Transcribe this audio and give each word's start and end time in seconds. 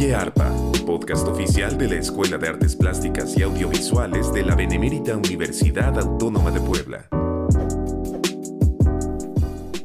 Oye 0.00 0.14
Arpa, 0.14 0.50
podcast 0.86 1.28
oficial 1.28 1.76
de 1.76 1.86
la 1.86 1.96
Escuela 1.96 2.38
de 2.38 2.48
Artes 2.48 2.74
Plásticas 2.74 3.36
y 3.36 3.42
Audiovisuales 3.42 4.32
de 4.32 4.42
la 4.42 4.54
Benemérita 4.54 5.14
Universidad 5.14 5.98
Autónoma 5.98 6.50
de 6.50 6.58
Puebla. 6.58 7.06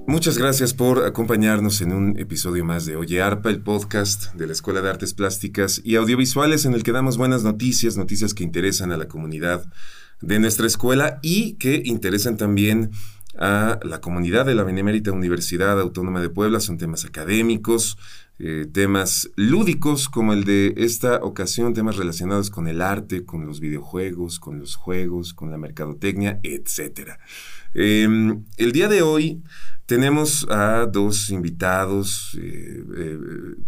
Muchas 0.07 0.37
gracias 0.37 0.73
por 0.73 1.03
acompañarnos 1.03 1.81
en 1.81 1.91
un 1.91 2.17
episodio 2.17 2.63
más 2.63 2.85
de 2.85 2.95
Oye 2.95 3.21
Arpa, 3.21 3.49
el 3.49 3.61
podcast 3.61 4.33
de 4.35 4.47
la 4.47 4.53
Escuela 4.53 4.81
de 4.81 4.89
Artes 4.89 5.13
Plásticas 5.13 5.81
y 5.83 5.97
Audiovisuales 5.97 6.63
en 6.63 6.75
el 6.75 6.83
que 6.83 6.93
damos 6.93 7.17
buenas 7.17 7.43
noticias, 7.43 7.97
noticias 7.97 8.33
que 8.33 8.45
interesan 8.45 8.93
a 8.93 8.97
la 8.97 9.09
comunidad 9.09 9.65
de 10.21 10.39
nuestra 10.39 10.65
escuela 10.65 11.19
y 11.23 11.55
que 11.55 11.81
interesan 11.83 12.37
también 12.37 12.91
a 12.91 12.95
la 13.37 13.99
comunidad 14.01 14.45
de 14.45 14.55
la 14.55 14.63
Benemérita 14.63 15.11
Universidad 15.11 15.79
Autónoma 15.79 16.21
de 16.21 16.29
Puebla. 16.29 16.59
Son 16.59 16.77
temas 16.77 17.05
académicos, 17.05 17.97
eh, 18.39 18.67
temas 18.71 19.29
lúdicos 19.35 20.09
como 20.09 20.33
el 20.33 20.43
de 20.43 20.73
esta 20.77 21.17
ocasión, 21.17 21.73
temas 21.73 21.97
relacionados 21.97 22.49
con 22.49 22.67
el 22.67 22.81
arte, 22.81 23.25
con 23.25 23.45
los 23.45 23.59
videojuegos, 23.59 24.39
con 24.39 24.59
los 24.59 24.75
juegos, 24.75 25.33
con 25.33 25.51
la 25.51 25.57
mercadotecnia, 25.57 26.39
etc. 26.43 27.11
Em, 27.73 28.43
el 28.57 28.71
día 28.71 28.87
de 28.87 29.01
hoy 29.01 29.41
tenemos 29.85 30.47
a 30.49 30.85
dos 30.85 31.29
invitados, 31.29 32.37
eh, 32.41 32.83
eh, 32.97 33.19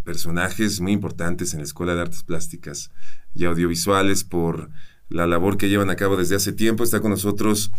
personajes 0.04 0.82
muy 0.82 0.94
importantes 0.94 1.54
en 1.54 1.60
la 1.60 1.66
Escuela 1.66 1.94
de 1.96 2.02
Artes 2.02 2.24
Plásticas 2.24 2.92
y 3.36 3.46
Audiovisuales 3.46 4.24
por 4.24 4.70
la 5.10 5.28
labor 5.28 5.58
que 5.58 5.70
llevan 5.70 5.90
a 5.90 5.96
cabo 5.96 6.18
desde 6.18 6.36
hace 6.36 6.52
tiempo. 6.54 6.84
Está 6.84 7.00
con 7.00 7.12
nosotros 7.12 7.72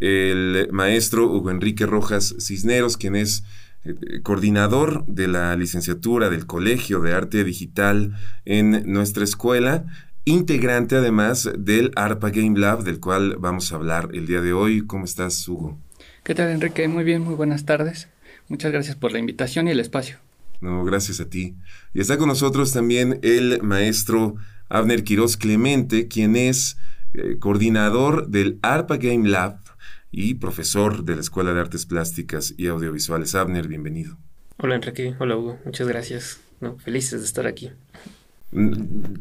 el 0.00 0.68
maestro 0.72 1.30
Hugo 1.30 1.50
Enrique 1.50 1.86
Rojas 1.86 2.34
Cisneros, 2.38 2.96
quien 2.96 3.16
es 3.16 3.44
eh, 3.84 4.20
coordinador 4.22 5.04
de 5.06 5.28
la 5.28 5.54
licenciatura 5.56 6.28
del 6.30 6.46
Colegio 6.46 7.00
de 7.00 7.14
Arte 7.14 7.44
Digital 7.44 8.16
en 8.44 8.90
nuestra 8.92 9.24
escuela, 9.24 9.86
integrante 10.24 10.96
además 10.96 11.48
del 11.58 11.92
ARPA 11.94 12.30
Game 12.30 12.58
Lab, 12.58 12.82
del 12.82 13.00
cual 13.00 13.36
vamos 13.38 13.72
a 13.72 13.76
hablar 13.76 14.10
el 14.12 14.26
día 14.26 14.40
de 14.40 14.52
hoy. 14.52 14.86
¿Cómo 14.86 15.04
estás, 15.04 15.46
Hugo? 15.48 15.78
¿Qué 16.24 16.34
tal, 16.34 16.50
Enrique? 16.50 16.88
Muy 16.88 17.04
bien, 17.04 17.22
muy 17.22 17.34
buenas 17.34 17.64
tardes. 17.64 18.08
Muchas 18.48 18.72
gracias 18.72 18.96
por 18.96 19.12
la 19.12 19.18
invitación 19.18 19.68
y 19.68 19.70
el 19.70 19.80
espacio. 19.80 20.18
No, 20.60 20.84
gracias 20.84 21.20
a 21.20 21.28
ti. 21.28 21.54
Y 21.94 22.00
está 22.00 22.18
con 22.18 22.28
nosotros 22.28 22.72
también 22.72 23.20
el 23.22 23.62
maestro 23.62 24.36
Abner 24.68 25.04
Quiroz 25.04 25.36
Clemente, 25.36 26.08
quien 26.08 26.34
es 26.34 26.76
eh, 27.14 27.36
coordinador 27.38 28.28
del 28.28 28.58
ARPA 28.62 28.96
Game 28.96 29.28
Lab 29.28 29.65
y 30.16 30.36
profesor 30.36 31.04
de 31.04 31.14
la 31.14 31.20
Escuela 31.20 31.52
de 31.52 31.60
Artes 31.60 31.84
Plásticas 31.84 32.54
y 32.56 32.68
Audiovisuales. 32.68 33.34
Abner, 33.34 33.68
bienvenido. 33.68 34.16
Hola 34.56 34.76
Enrique, 34.76 35.14
hola 35.18 35.36
Hugo, 35.36 35.58
muchas 35.66 35.86
gracias. 35.86 36.40
felices 36.78 37.20
de 37.20 37.26
estar 37.26 37.46
aquí. 37.46 37.70
Mm, 38.50 38.72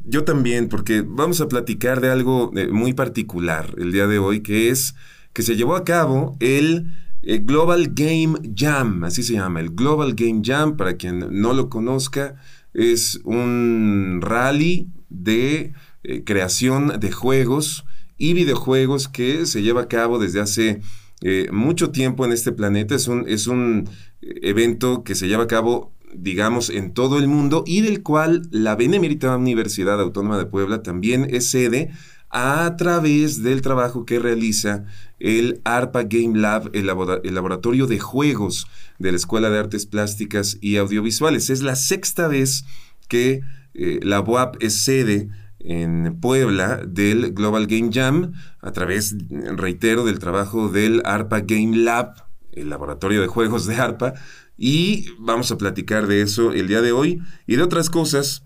yo 0.06 0.24
también, 0.24 0.70
porque 0.70 1.04
vamos 1.06 1.42
a 1.42 1.50
platicar 1.50 2.00
de 2.00 2.10
algo 2.10 2.50
eh, 2.56 2.70
muy 2.70 2.94
particular 2.94 3.76
el 3.78 3.92
día 3.92 4.08
de 4.08 4.20
hoy, 4.20 4.40
que 4.40 4.70
es 4.70 4.96
que 5.34 5.42
se 5.42 5.58
llevó 5.58 5.76
a 5.76 5.84
cabo 5.84 6.38
el 6.40 6.94
eh, 7.24 7.40
Global 7.40 7.90
Game 7.94 8.40
Jam, 8.56 9.04
así 9.04 9.22
se 9.22 9.34
llama, 9.34 9.60
el 9.60 9.72
Global 9.72 10.14
Game 10.16 10.44
Jam, 10.46 10.78
para 10.78 10.96
quien 10.96 11.28
no 11.42 11.52
lo 11.52 11.70
conozca, 11.70 12.38
es 12.74 13.20
un 13.26 14.20
rally 14.22 14.88
de 15.10 15.74
eh, 16.04 16.24
creación 16.24 17.02
de 17.02 17.12
juegos 17.12 17.84
y 18.18 18.34
videojuegos 18.34 19.08
que 19.08 19.46
se 19.46 19.62
lleva 19.62 19.82
a 19.82 19.88
cabo 19.88 20.20
desde 20.20 20.42
hace 20.42 20.82
eh, 21.22 21.48
mucho 21.52 21.92
tiempo 21.92 22.26
en 22.26 22.32
este 22.32 22.52
planeta. 22.52 22.96
Es 22.96 23.08
un, 23.08 23.26
es 23.28 23.48
un 23.48 23.90
evento 24.22 25.04
que 25.04 25.16
se 25.16 25.28
lleva 25.28 25.44
a 25.44 25.48
cabo 25.48 25.96
digamos, 26.18 26.70
en 26.70 26.94
todo 26.94 27.18
el 27.20 27.28
mundo 27.28 27.64
y 27.68 27.82
del 27.82 28.02
cual 28.02 28.48
la 28.52 28.76
Benemérita 28.76 29.36
Universidad 29.36 30.00
Autónoma 30.00 30.38
de 30.38 30.46
Puebla 30.46 30.82
también 30.82 31.28
es 31.30 31.50
sede 31.50 31.92
a 32.30 32.76
través 32.78 33.44
del 33.44 33.62
trabajo 33.62 34.06
que 34.06 34.20
realiza 34.20 34.86
el 35.20 35.62
ARPA 35.64 36.04
Game 36.04 36.38
Lab, 36.38 36.70
el, 36.74 36.86
laboratorio 36.88 37.88
de 37.88 38.00
juegos 38.00 38.68
de 39.00 39.12
la 39.12 39.18
Escuela 39.18 39.50
de 39.50 39.60
Artes 39.60 39.86
Plásticas 39.86 40.58
y 40.60 40.78
Audiovisuales. 40.78 41.50
Es 41.50 41.62
la 41.62 41.76
sexta 41.76 42.28
vez 42.28 42.66
que 43.08 43.42
eh, 43.74 44.00
la 44.04 44.20
UAP 44.20 44.62
es 44.62 44.84
sede 44.84 45.30
en 45.66 46.20
Puebla 46.20 46.82
del 46.86 47.34
Global 47.34 47.68
Game 47.68 47.90
Jam 47.92 48.34
a 48.62 48.72
través, 48.72 49.16
reitero, 49.30 50.06
del 50.06 50.20
trabajo 50.20 50.70
del 50.70 51.02
ARPA 51.06 51.42
Game 51.42 51.78
Lab, 51.78 52.26
el 52.52 52.70
laboratorio 52.70 53.22
de 53.22 53.28
juegos 53.28 53.66
de 53.66 53.76
ARPA, 53.76 54.14
y 54.58 55.08
vamos 55.20 55.52
a 55.52 55.58
platicar 55.58 56.08
de 56.08 56.22
eso 56.22 56.54
el 56.54 56.68
día 56.68 56.82
de 56.82 56.92
hoy 56.92 57.22
y 57.46 57.58
de 57.58 57.64
otras 57.64 57.90
cosas 57.90 58.46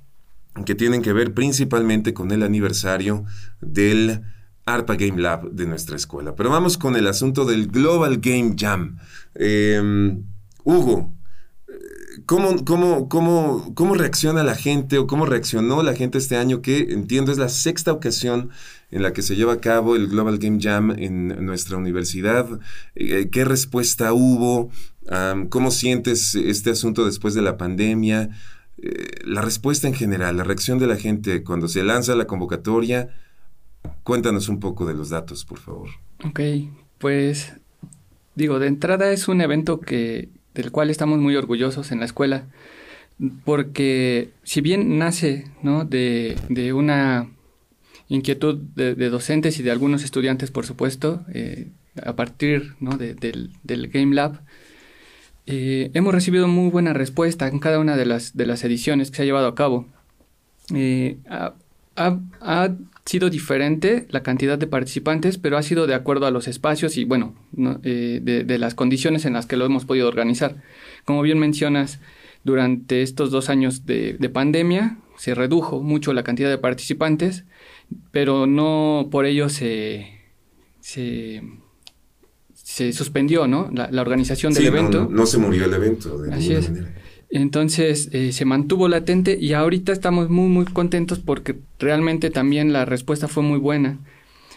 que 0.65 0.75
tienen 0.75 1.01
que 1.01 1.13
ver 1.13 1.33
principalmente 1.33 2.13
con 2.13 2.31
el 2.31 2.43
aniversario 2.43 3.25
del 3.61 4.21
ARPA 4.65 4.95
Game 4.95 5.21
Lab 5.21 5.51
de 5.51 5.65
nuestra 5.65 5.95
escuela. 5.95 6.35
Pero 6.35 6.49
vamos 6.49 6.77
con 6.77 6.95
el 6.95 7.07
asunto 7.07 7.45
del 7.45 7.67
Global 7.67 8.17
Game 8.19 8.55
Jam. 8.57 8.97
Em, 9.35 10.23
Hugo, 10.63 11.18
¿Cómo, 12.25 12.63
cómo, 12.65 13.09
cómo, 13.09 13.73
¿Cómo 13.75 13.95
reacciona 13.95 14.43
la 14.43 14.55
gente 14.55 14.97
o 14.97 15.07
cómo 15.07 15.25
reaccionó 15.25 15.83
la 15.83 15.95
gente 15.95 16.17
este 16.17 16.37
año 16.37 16.61
que 16.61 16.91
entiendo 16.91 17.31
es 17.31 17.37
la 17.37 17.49
sexta 17.49 17.91
ocasión 17.91 18.49
en 18.91 19.03
la 19.03 19.13
que 19.13 19.21
se 19.21 19.35
lleva 19.35 19.53
a 19.53 19.61
cabo 19.61 19.95
el 19.95 20.07
Global 20.07 20.37
Game 20.39 20.59
Jam 20.61 20.91
en 20.91 21.45
nuestra 21.45 21.77
universidad? 21.77 22.47
Eh, 22.95 23.29
¿Qué 23.31 23.45
respuesta 23.45 24.13
hubo? 24.13 24.71
¿Cómo 25.49 25.71
sientes 25.71 26.35
este 26.35 26.69
asunto 26.69 27.05
después 27.05 27.33
de 27.33 27.41
la 27.41 27.57
pandemia? 27.57 28.29
Eh, 28.81 29.21
la 29.25 29.41
respuesta 29.41 29.87
en 29.87 29.93
general, 29.93 30.37
la 30.37 30.43
reacción 30.43 30.79
de 30.79 30.87
la 30.87 30.95
gente 30.95 31.43
cuando 31.43 31.67
se 31.67 31.83
lanza 31.83 32.15
la 32.15 32.27
convocatoria. 32.27 33.09
Cuéntanos 34.03 34.49
un 34.49 34.59
poco 34.59 34.85
de 34.85 34.93
los 34.93 35.09
datos, 35.09 35.45
por 35.45 35.59
favor. 35.59 35.89
Ok, 36.25 36.39
pues 36.97 37.53
digo, 38.35 38.59
de 38.59 38.67
entrada 38.67 39.11
es 39.11 39.27
un 39.27 39.41
evento 39.41 39.79
que 39.79 40.29
del 40.61 40.71
cual 40.71 40.89
estamos 40.89 41.19
muy 41.19 41.37
orgullosos 41.37 41.93
en 41.93 41.99
la 41.99 42.05
escuela, 42.05 42.43
porque 43.45 44.31
si 44.43 44.59
bien 44.59 44.97
nace 44.97 45.45
¿no? 45.63 45.85
de, 45.85 46.35
de, 46.49 46.73
una 46.73 47.29
inquietud 48.09 48.57
de, 48.75 49.09
docentes 49.09 49.57
y 49.57 49.63
de 49.63 49.71
algunos 49.71 50.03
estudiantes, 50.03 50.51
por 50.51 50.65
supuesto, 50.65 51.23
eh, 51.33 51.69
a 52.03 52.13
partir 52.17 52.73
¿no? 52.81 52.97
del, 52.97 53.51
del, 53.63 53.87
Game 53.87 54.13
Lab, 54.13 54.41
eh, 55.45 55.91
hemos 55.93 56.13
recibido 56.13 56.49
muy 56.49 56.69
buena 56.69 56.91
respuesta 56.91 57.47
en 57.47 57.59
cada 57.59 57.79
una 57.79 57.95
de 57.95 58.05
las, 58.05 58.35
de 58.35 58.45
las 58.45 58.61
ediciones 58.65 59.11
que 59.11 59.17
se 59.17 59.21
ha 59.21 59.25
llevado 59.25 59.47
a 59.47 59.55
cabo. 59.55 59.87
Eh, 60.75 61.19
ha, 61.99 62.19
ha, 62.41 62.69
sido 63.09 63.31
diferente 63.31 64.05
la 64.11 64.21
cantidad 64.21 64.59
de 64.59 64.67
participantes, 64.67 65.39
pero 65.39 65.57
ha 65.57 65.63
sido 65.63 65.87
de 65.87 65.95
acuerdo 65.95 66.27
a 66.27 66.31
los 66.31 66.47
espacios 66.47 66.95
y, 66.95 67.05
bueno, 67.05 67.33
eh, 67.81 68.19
de, 68.21 68.57
las 68.59 68.75
condiciones 68.75 69.25
en 69.25 69.33
las 69.33 69.47
que 69.47 69.57
lo 69.57 69.65
hemos 69.65 69.85
podido 69.85 70.07
organizar. 70.07 70.57
Como 71.05 71.23
bien 71.23 71.39
mencionas, 71.39 71.99
durante 72.43 73.01
estos 73.01 73.31
dos 73.31 73.49
años 73.49 73.87
de, 73.87 74.29
pandemia 74.31 74.99
se 75.17 75.33
redujo 75.33 75.81
mucho 75.81 76.13
la 76.13 76.21
cantidad 76.21 76.51
de 76.51 76.59
participantes, 76.59 77.45
pero 78.11 78.45
no 78.45 79.07
por 79.09 79.25
ello 79.25 79.49
se, 79.49 80.19
se, 80.79 81.41
suspendió 82.93 83.47
¿no? 83.47 83.71
la, 83.73 84.01
organización 84.01 84.53
del 84.53 84.67
evento. 84.67 85.07
No, 85.09 85.25
se 85.25 85.39
murió 85.39 85.65
el 85.65 85.73
evento. 85.73 86.19
De 86.19 86.31
Así 86.31 86.53
es. 86.53 86.69
Manera. 86.69 86.93
Entonces 87.29 88.09
eh, 88.11 88.31
se 88.31 88.45
mantuvo 88.45 88.87
latente 88.87 89.37
y 89.39 89.53
ahorita 89.53 89.91
estamos 89.91 90.29
muy 90.29 90.47
muy 90.47 90.65
contentos 90.65 91.19
porque 91.19 91.57
realmente 91.77 92.31
también 92.31 92.73
la 92.73 92.85
respuesta 92.85 93.27
fue 93.27 93.43
muy 93.43 93.59
buena. 93.59 93.99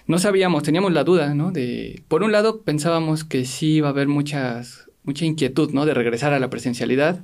No 0.06 0.18
sabíamos, 0.18 0.62
teníamos 0.62 0.92
la 0.92 1.04
duda, 1.04 1.34
¿no? 1.34 1.52
De, 1.52 2.02
por 2.08 2.22
un 2.22 2.32
lado 2.32 2.62
pensábamos 2.62 3.24
que 3.24 3.44
sí 3.44 3.74
iba 3.74 3.88
a 3.88 3.90
haber 3.90 4.08
muchas, 4.08 4.90
mucha 5.04 5.24
inquietud, 5.24 5.70
¿no? 5.72 5.86
De 5.86 5.94
regresar 5.94 6.32
a 6.32 6.40
la 6.40 6.50
presencialidad, 6.50 7.22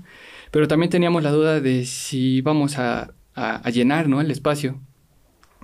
pero 0.50 0.68
también 0.68 0.90
teníamos 0.90 1.22
la 1.22 1.32
duda 1.32 1.60
de 1.60 1.86
si 1.86 2.36
íbamos 2.36 2.78
a, 2.78 3.14
a, 3.34 3.70
llenar, 3.70 4.08
¿no? 4.08 4.20
El 4.20 4.30
espacio. 4.30 4.80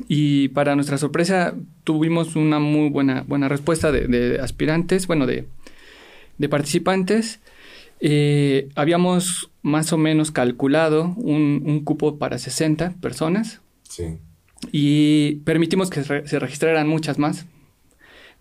Y 0.09 0.49
para 0.49 0.75
nuestra 0.75 0.99
sorpresa 0.99 1.55
tuvimos 1.85 2.35
una 2.37 2.59
muy 2.59 2.89
buena, 2.89 3.23
buena 3.29 3.49
respuesta 3.49 3.93
de, 3.93 4.09
de 4.09 4.41
aspirantes, 4.41 5.07
bueno, 5.07 5.27
de, 5.27 5.47
de 6.39 6.49
participantes 6.49 7.41
eh, 8.07 8.69
habíamos 8.75 9.51
más 9.63 9.91
o 9.95 9.97
menos 9.97 10.31
calculado 10.31 11.15
un, 11.17 11.81
cupo 11.85 12.19
para 12.19 12.37
60 12.37 12.97
personas. 13.01 13.63
Sí. 13.89 14.19
Y 14.73 15.37
permitimos 15.47 15.89
que 15.89 16.05
se 16.05 16.39
registraran 16.39 16.87
muchas 16.87 17.19
más. 17.19 17.47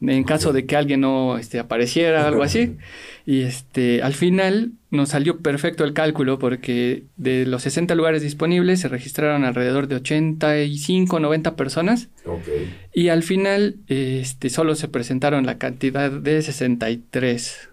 En 0.01 0.25
caso 0.25 0.51
de 0.51 0.65
que 0.65 0.75
alguien 0.75 1.00
no 1.00 1.38
este, 1.38 1.60
apareciera 1.60 2.25
o 2.25 2.27
algo 2.27 2.44
así. 2.44 2.75
Y 3.25 3.44
este, 3.44 4.04
al 4.04 4.15
final 4.15 4.74
nos 4.92 5.10
salió 5.10 5.39
perfecto 5.39 5.86
el 5.86 5.94
cálculo 5.94 6.39
porque 6.39 7.06
de 7.15 7.45
los 7.45 7.62
60 7.63 7.95
lugares 7.95 8.21
disponibles 8.21 8.81
se 8.81 8.89
registraron 8.89 9.45
alrededor 9.45 9.88
de 9.88 9.95
85, 9.95 11.21
90 11.21 11.56
personas. 11.56 12.10
Y 12.94 13.07
al 13.07 13.24
final 13.24 13.77
este, 13.88 14.50
solo 14.50 14.75
se 14.75 14.89
presentaron 14.89 15.45
la 15.45 15.57
cantidad 15.57 16.12
de 16.12 16.42
63 16.42 17.69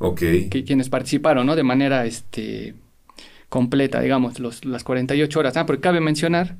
Ok. 0.00 0.20
Que, 0.50 0.64
quienes 0.66 0.88
participaron, 0.88 1.46
¿no? 1.46 1.56
De 1.56 1.62
manera, 1.62 2.06
este, 2.06 2.74
completa, 3.50 4.00
digamos, 4.00 4.40
los, 4.40 4.64
las 4.64 4.82
48 4.82 5.38
horas. 5.38 5.56
Ah, 5.56 5.66
porque 5.66 5.82
cabe 5.82 6.00
mencionar 6.00 6.56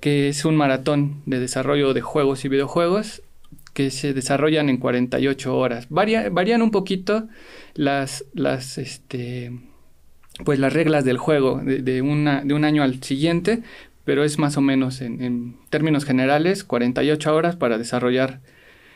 que 0.00 0.28
es 0.28 0.44
un 0.44 0.56
maratón 0.56 1.22
de 1.24 1.38
desarrollo 1.38 1.94
de 1.94 2.00
juegos 2.00 2.44
y 2.44 2.48
videojuegos 2.48 3.22
que 3.74 3.90
se 3.90 4.12
desarrollan 4.12 4.68
en 4.68 4.78
48 4.78 5.56
horas. 5.56 5.86
varían 5.88 6.62
un 6.62 6.70
poquito 6.70 7.28
las, 7.74 8.24
las, 8.34 8.76
este, 8.76 9.52
pues 10.44 10.58
las 10.58 10.72
reglas 10.72 11.04
del 11.04 11.18
juego 11.18 11.60
de, 11.64 12.02
una, 12.02 12.42
de 12.42 12.54
un 12.54 12.64
año 12.64 12.82
al 12.82 13.02
siguiente, 13.02 13.62
pero 14.04 14.24
es 14.24 14.38
más 14.38 14.56
o 14.56 14.60
menos 14.60 15.00
en, 15.00 15.22
en, 15.22 15.56
términos 15.70 16.04
generales 16.04 16.64
48 16.64 17.34
horas 17.34 17.56
para 17.56 17.78
desarrollar 17.78 18.40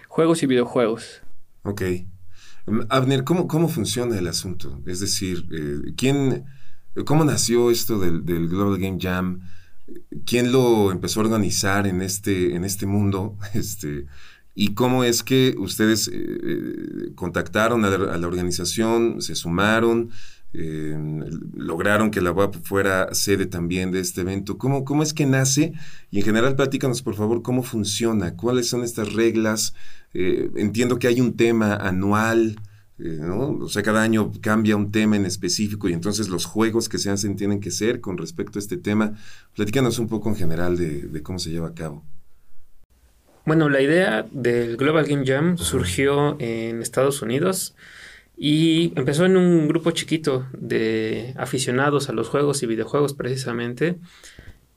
juegos 0.09 0.43
y 0.43 0.47
videojuegos. 0.47 1.23
Ok. 1.63 1.83
Abner, 2.89 3.25
¿cómo, 3.25 3.49
cómo 3.49 3.69
funciona 3.69 4.19
el 4.19 4.27
asunto? 4.27 4.81
Es 4.87 5.01
decir, 5.01 5.47
eh, 5.51 5.93
¿quién, 5.97 6.45
¿cómo 7.05 7.25
nació 7.25 7.71
esto 7.71 7.99
del, 7.99 8.23
Global 8.49 8.79
Game 8.79 8.99
Jam? 9.01 9.41
¿Quién 10.27 10.53
lo 10.53 10.93
empezó 10.93 11.21
a 11.21 11.25
organizar 11.25 11.87
en 11.87 12.03
este, 12.03 12.55
en 12.55 12.65
este 12.65 12.87
mundo? 12.87 13.37
Este, 13.55 14.07
¿Y 14.55 14.75
cómo 14.75 15.05
es 15.05 15.23
que 15.23 15.55
ustedes 15.57 16.09
eh, 16.09 16.13
eh, 16.15 17.13
contactaron 17.15 17.85
a 17.85 17.91
la, 17.91 18.27
organización, 18.27 19.23
se 19.23 19.37
sumaron, 19.37 20.11
lograron 21.55 22.11
que 22.11 22.21
la 22.21 22.33
UAP 22.33 22.57
fuera 22.65 23.15
sede 23.15 23.47
también 23.47 23.93
de 23.93 24.01
este 24.01 24.23
evento? 24.23 24.59
¿Cómo, 24.59 24.85
¿Cómo 24.85 25.05
es 25.05 25.15
que 25.15 25.27
nace? 25.27 25.75
Y 26.11 26.19
en 26.19 26.25
general, 26.25 26.57
platícanos, 26.57 27.03
por 27.03 27.15
favor, 27.15 27.43
cómo 27.43 27.63
funciona, 27.63 28.35
cuáles 28.35 28.69
son 28.69 28.83
estas 28.83 29.13
reglas, 29.13 29.75
eh, 30.15 30.51
entiendo 30.57 30.99
que 30.99 31.09
hay 31.09 31.21
un 31.21 31.37
tema 31.37 31.75
anual, 31.77 32.57
eh, 32.99 33.19
¿no? 33.21 33.51
O 33.51 33.69
sea, 33.69 33.83
cada 33.83 34.03
año 34.03 34.33
cambia 34.41 34.77
un 34.77 34.91
tema 34.91 35.17
en 35.17 35.27
específico 35.27 35.89
y 35.89 35.93
entonces 35.93 36.29
los 36.29 36.47
juegos 36.47 36.89
que 36.89 36.99
se 36.99 37.11
hacen 37.11 37.37
tienen 37.37 37.61
que 37.61 37.71
ser 37.71 38.01
con 38.01 38.19
respecto 38.19 38.59
a 38.59 38.61
este 38.61 38.77
tema. 38.77 39.15
Platícanos 39.55 39.99
un 39.99 40.09
poco 40.09 40.29
en 40.29 40.37
general 40.37 40.77
de, 40.77 41.23
cómo 41.23 41.39
se 41.39 41.51
lleva 41.51 41.69
a 41.69 41.75
cabo. 41.75 42.05
Bueno, 43.45 43.69
la 43.69 43.81
idea 43.81 44.27
del 44.31 44.77
Global 44.77 45.07
Game 45.07 45.25
Jam 45.25 45.57
surgió 45.57 46.37
en 46.39 46.83
Estados 46.83 47.23
Unidos 47.23 47.75
y 48.37 48.93
empezó 48.95 49.25
en 49.25 49.37
un 49.37 49.69
grupo 49.69 49.91
chiquito 49.93 50.47
de 50.53 51.35
aficionados 51.39 52.09
a 52.09 52.13
los 52.13 52.29
juegos 52.29 52.63
y 52.63 52.67
videojuegos 52.67 53.15
precisamente. 53.15 53.99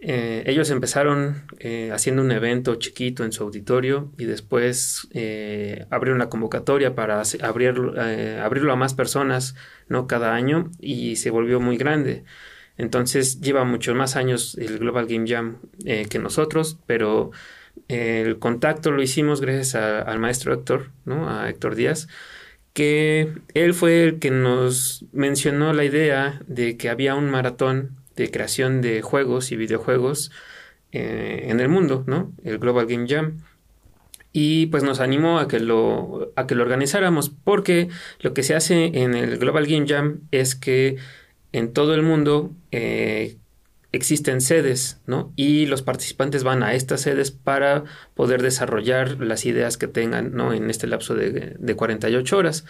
Eh, 0.04 0.42
ellos 0.48 0.72
empezaron 0.72 1.44
eh, 1.60 1.92
haciendo 1.94 2.24
un 2.24 2.32
evento 2.32 2.74
chiquito 2.76 3.24
en 3.24 3.32
su 3.32 3.44
auditorio 3.44 4.12
y 4.18 4.26
después 4.26 5.08
eh, 5.14 5.86
abrieron 5.92 6.18
la 6.18 6.28
convocatoria 6.28 6.96
para 6.96 7.22
abrirlo, 7.42 7.94
a 8.74 8.76
más 8.76 8.96
personas 8.96 9.54
¿no? 9.90 10.08
cada 10.08 10.34
año 10.34 10.72
y 10.80 11.18
se 11.18 11.30
volvió 11.30 11.60
muy 11.60 11.78
grande. 11.78 12.24
Entonces 12.78 13.42
lleva 13.42 13.64
muchos 13.64 13.96
más 13.96 14.16
años 14.16 14.58
el 14.60 14.80
Global 14.80 15.06
Game 15.06 15.30
Jam 15.30 15.60
que 15.86 16.18
nosotros, 16.18 16.80
pero 16.88 17.30
el 17.88 18.40
contacto 18.40 18.90
lo 18.90 19.04
hicimos 19.04 19.40
gracias 19.40 19.76
al 19.76 20.18
maestro 20.18 20.52
Héctor, 20.54 20.90
¿no? 21.06 21.30
a 21.30 21.48
Héctor 21.48 21.76
Díaz, 21.76 22.08
que 22.74 23.34
él 23.54 23.76
fue 23.76 24.04
el 24.04 24.20
que 24.20 24.32
nos 24.32 25.06
mencionó 25.12 25.74
la 25.74 25.84
idea 25.84 26.42
de 26.48 26.76
que 26.78 26.90
había 26.90 27.14
un 27.14 27.30
maratón 27.30 28.01
de 28.16 28.32
creación 28.32 28.82
de 28.82 29.02
juegos 29.02 29.52
y 29.52 29.56
videojuegos 29.56 30.32
eh, 30.92 31.46
en 31.48 31.60
el 31.60 31.70
mundo, 31.70 32.04
¿no? 32.08 32.34
El 32.44 32.58
Global 32.60 32.86
Game 32.86 33.08
Jam. 33.08 33.42
Y 34.34 34.68
pues 34.68 34.84
nos 34.84 35.00
animó 35.00 35.40
a 35.40 35.48
que, 35.48 35.60
lo, 35.60 36.32
a 36.36 36.48
que 36.48 36.56
lo 36.56 36.64
organizáramos 36.64 37.30
porque 37.30 37.90
lo 38.20 38.34
que 38.34 38.44
se 38.44 38.56
hace 38.56 38.86
en 39.02 39.14
el 39.14 39.38
Global 39.38 39.68
Game 39.68 39.88
Jam 39.88 40.22
es 40.32 40.56
que 40.56 40.98
en 41.52 41.74
todo 41.74 41.94
el 41.94 42.02
mundo 42.02 42.52
eh, 42.72 43.38
existen 43.92 44.40
sedes, 44.40 45.02
¿no? 45.06 45.34
Y 45.36 45.66
los 45.66 45.82
participantes 45.82 46.44
van 46.44 46.64
a 46.64 46.74
estas 46.74 47.02
sedes 47.02 47.32
para 47.32 47.84
poder 48.14 48.42
desarrollar 48.42 49.20
las 49.20 49.46
ideas 49.46 49.78
que 49.78 49.88
tengan, 49.88 50.34
¿no? 50.34 50.54
En 50.54 50.70
este 50.70 50.88
lapso 50.88 51.14
de, 51.14 51.56
de 51.58 51.76
48 51.76 52.38
horas. 52.38 52.66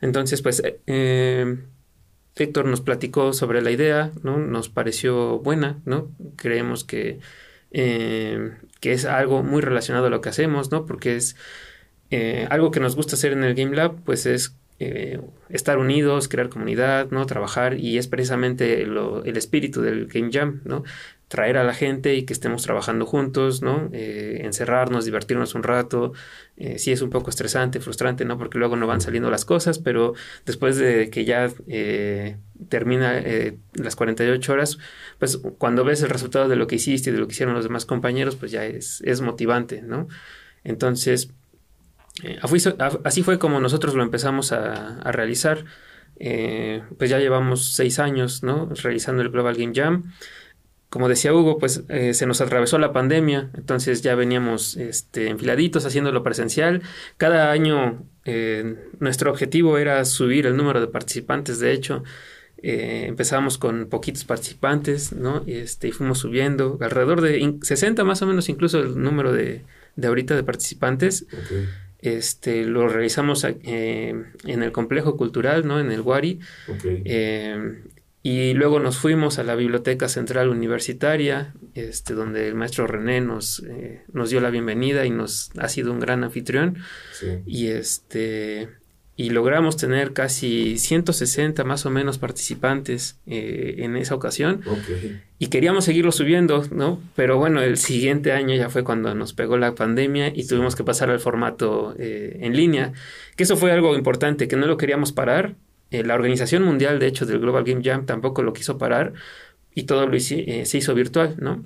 Entonces, 0.00 0.42
pues, 0.42 0.62
eh, 0.86 1.56
Héctor 2.36 2.66
nos 2.66 2.80
platicó 2.80 3.32
sobre 3.32 3.62
la 3.62 3.70
idea, 3.70 4.12
¿no? 4.22 4.38
Nos 4.38 4.68
pareció 4.68 5.38
buena, 5.38 5.80
¿no? 5.84 6.10
Creemos 6.36 6.84
que, 6.84 7.20
eh, 7.70 8.52
que 8.80 8.92
es 8.92 9.04
algo 9.04 9.42
muy 9.42 9.62
relacionado 9.62 10.06
a 10.06 10.10
lo 10.10 10.20
que 10.20 10.30
hacemos, 10.30 10.70
¿no? 10.70 10.86
Porque 10.86 11.16
es 11.16 11.36
eh, 12.10 12.46
algo 12.50 12.70
que 12.70 12.80
nos 12.80 12.96
gusta 12.96 13.16
hacer 13.16 13.32
en 13.32 13.44
el 13.44 13.54
Game 13.54 13.76
Lab, 13.76 14.02
pues 14.04 14.26
es 14.26 14.56
eh, 14.80 15.20
estar 15.48 15.78
unidos, 15.78 16.28
crear 16.28 16.48
comunidad, 16.48 17.10
¿no? 17.10 17.26
Trabajar 17.26 17.78
y 17.78 17.98
es 17.98 18.08
precisamente 18.08 18.82
el 18.82 19.36
espíritu 19.36 19.80
del 19.82 20.06
Game 20.06 20.30
Jam, 20.32 20.60
¿no? 20.64 20.82
Traer 21.28 21.56
a 21.56 21.64
la 21.64 21.74
gente 21.74 22.14
y 22.14 22.24
que 22.24 22.32
estemos 22.32 22.62
trabajando 22.62 23.06
juntos, 23.06 23.62
¿no? 23.62 23.88
Eh, 23.92 24.40
encerrarnos, 24.42 25.04
divertirnos 25.04 25.54
un 25.54 25.62
rato. 25.62 26.12
Eh, 26.56 26.78
sí 26.78 26.92
es 26.92 27.02
un 27.02 27.10
poco 27.10 27.30
estresante, 27.30 27.80
frustrante, 27.80 28.24
¿no? 28.24 28.38
Porque 28.38 28.58
luego 28.58 28.76
no 28.76 28.86
van 28.86 29.00
saliendo 29.00 29.30
las 29.30 29.44
cosas, 29.44 29.78
pero 29.78 30.14
después 30.44 30.76
de 30.76 31.10
que 31.10 31.24
ya 31.24 31.50
eh, 31.66 32.36
termina 32.68 33.22
las 33.72 33.96
48 33.96 34.52
horas, 34.52 34.78
pues 35.18 35.38
cuando 35.58 35.84
ves 35.84 36.02
el 36.02 36.10
resultado 36.10 36.48
de 36.48 36.56
lo 36.56 36.66
que 36.66 36.76
hiciste 36.76 37.10
y 37.10 37.12
de 37.12 37.18
lo 37.18 37.26
que 37.26 37.32
hicieron 37.32 37.54
los 37.54 37.64
demás 37.64 37.86
compañeros, 37.86 38.36
pues 38.36 38.52
ya 38.52 38.64
es, 38.64 39.00
es 39.04 39.20
motivante, 39.20 39.82
¿no? 39.82 40.08
Entonces, 40.62 41.30
así 43.04 43.22
fue 43.22 43.38
como 43.38 43.60
nosotros 43.60 43.94
lo 43.94 44.02
empezamos 44.02 44.52
a, 44.52 45.00
a 45.00 45.12
realizar. 45.12 45.64
pues 46.16 47.10
ya 47.10 47.18
llevamos 47.18 47.72
seis 47.72 47.98
años, 47.98 48.42
¿no? 48.42 48.68
Realizando 48.82 49.22
el 49.22 49.30
Global 49.30 49.56
Game 49.56 49.72
Jam 49.74 50.12
como 50.94 51.08
decía 51.08 51.34
Hugo, 51.34 51.58
pues 51.58 51.82
eh, 51.88 52.14
se 52.14 52.24
nos 52.24 52.40
atravesó 52.40 52.78
la 52.78 52.92
pandemia, 52.92 53.50
entonces 53.54 54.00
ya 54.00 54.14
veníamos 54.14 54.76
este, 54.76 55.26
enfiladitos 55.26 55.84
haciéndolo 55.84 56.22
presencial. 56.22 56.82
Cada 57.16 57.50
año 57.50 58.06
eh, 58.24 58.76
nuestro 59.00 59.32
objetivo 59.32 59.76
era 59.78 60.04
subir 60.04 60.46
el 60.46 60.56
número 60.56 60.80
de 60.80 60.86
participantes, 60.86 61.58
de 61.58 61.72
hecho. 61.72 62.04
Eh, 62.62 63.06
empezamos 63.08 63.58
con 63.58 63.86
poquitos 63.86 64.22
participantes, 64.22 65.12
¿no? 65.12 65.42
Este, 65.48 65.88
y 65.88 65.90
fuimos 65.90 66.20
subiendo, 66.20 66.78
alrededor 66.80 67.22
de 67.22 67.58
60 67.60 68.04
más 68.04 68.22
o 68.22 68.28
menos 68.28 68.48
incluso 68.48 68.78
el 68.78 69.02
número 69.02 69.32
de, 69.32 69.64
de 69.96 70.06
ahorita 70.06 70.36
de 70.36 70.44
participantes. 70.44 71.26
Este, 71.98 72.66
lo 72.66 72.86
realizamos 72.86 73.42
en 73.42 74.32
el 74.44 74.70
complejo 74.70 75.16
cultural, 75.16 75.66
¿no? 75.66 75.80
En 75.80 75.90
el 75.90 76.02
Wari. 76.02 76.38
Y 78.26 78.54
luego 78.54 78.80
nos 78.80 78.96
fuimos 78.96 79.38
a 79.38 79.42
la 79.42 79.54
Biblioteca 79.54 80.08
Central 80.08 80.48
Universitaria, 80.48 81.52
este, 81.74 82.14
donde 82.14 82.48
el 82.48 82.54
maestro 82.54 82.86
René 82.86 83.20
nos, 83.20 83.62
eh, 83.68 84.02
nos 84.14 84.30
dio 84.30 84.40
la 84.40 84.48
bienvenida 84.48 85.04
y 85.04 85.10
nos 85.10 85.50
ha 85.58 85.68
sido 85.68 85.92
un 85.92 86.00
gran 86.00 86.24
anfitrión. 86.24 86.78
Y 87.44 87.66
este 87.66 88.70
y 89.16 89.30
logramos 89.30 89.76
tener 89.76 90.12
casi 90.12 90.76
160 90.76 91.62
más 91.64 91.86
o 91.86 91.90
menos 91.90 92.18
participantes 92.18 93.20
eh, 93.26 93.76
en 93.78 93.96
esa 93.96 94.14
ocasión. 94.14 94.62
Y 95.38 95.48
queríamos 95.48 95.84
seguirlo 95.84 96.10
subiendo, 96.10 96.64
¿no? 96.72 97.00
Pero 97.14 97.36
bueno, 97.36 97.60
el 97.62 97.76
siguiente 97.76 98.32
año 98.32 98.56
ya 98.56 98.70
fue 98.70 98.82
cuando 98.82 99.14
nos 99.14 99.32
pegó 99.32 99.56
la 99.56 99.74
pandemia 99.74 100.32
y 100.34 100.46
tuvimos 100.46 100.74
que 100.74 100.82
pasar 100.82 101.10
al 101.10 101.20
formato 101.20 101.94
eh, 101.98 102.38
en 102.40 102.56
línea. 102.56 102.92
Que 103.36 103.44
eso 103.44 103.56
fue 103.56 103.70
algo 103.70 103.94
importante, 103.96 104.48
que 104.48 104.56
no 104.56 104.66
lo 104.66 104.76
queríamos 104.76 105.12
parar, 105.12 105.54
eh, 105.94 106.02
la 106.04 106.14
Organización 106.14 106.64
Mundial, 106.64 106.98
de 106.98 107.06
hecho, 107.06 107.24
del 107.24 107.38
Global 107.38 107.62
Game 107.62 107.82
Jam 107.84 108.04
tampoco 108.04 108.42
lo 108.42 108.52
quiso 108.52 108.78
parar 108.78 109.12
y 109.74 109.84
todo 109.84 110.06
lo 110.06 110.16
eh, 110.16 110.66
se 110.66 110.78
hizo 110.78 110.94
virtual, 110.94 111.36
¿no? 111.38 111.64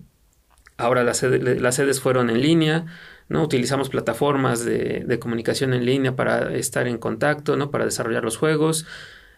Ahora 0.76 1.02
las, 1.02 1.18
sedes 1.18 2.00
fueron 2.00 2.28
en 2.28 2.42
línea, 2.42 2.86
¿no? 3.28 3.42
Utilizamos 3.42 3.88
plataformas 3.88 4.64
de, 4.66 5.18
comunicación 5.18 5.72
en 5.72 5.86
línea 5.86 6.14
para 6.14 6.54
estar 6.54 6.86
en 6.86 6.98
contacto, 6.98 7.56
¿no? 7.56 7.70
Para 7.70 7.86
desarrollar 7.86 8.22
los 8.22 8.36
juegos. 8.36 8.86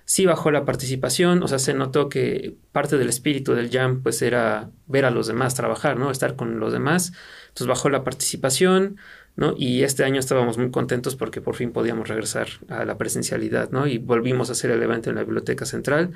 Sí 0.04 0.26
bajó 0.26 0.50
la 0.50 0.64
participación, 0.64 1.42
o 1.44 1.48
sea, 1.48 1.60
se 1.60 1.72
notó 1.72 2.08
que 2.08 2.56
parte 2.72 2.98
del 2.98 3.08
espíritu 3.08 3.54
del 3.54 3.70
Jam, 3.70 4.02
pues, 4.02 4.22
era 4.22 4.70
ver 4.86 5.04
a 5.04 5.10
los 5.10 5.28
demás 5.28 5.54
trabajar, 5.54 5.96
¿no? 5.98 6.10
Estar 6.10 6.34
con 6.34 6.58
los 6.58 6.72
demás. 6.72 7.12
Entonces 7.48 7.68
bajó 7.68 7.90
la 7.90 8.02
participación, 8.02 8.96
¿no? 9.36 9.54
Y 9.56 9.82
este 9.82 10.04
año 10.04 10.20
estábamos 10.20 10.58
muy 10.58 10.70
contentos 10.70 11.16
porque 11.16 11.40
por 11.40 11.56
fin 11.56 11.72
podíamos 11.72 12.08
regresar 12.08 12.48
a 12.68 12.84
la 12.84 12.98
presencialidad, 12.98 13.70
¿no? 13.70 13.86
Y 13.86 13.98
volvimos 13.98 14.48
a 14.48 14.52
hacer 14.52 14.70
el 14.70 14.82
evento 14.82 15.10
en 15.10 15.16
la 15.16 15.22
Biblioteca 15.22 15.64
Central 15.64 16.12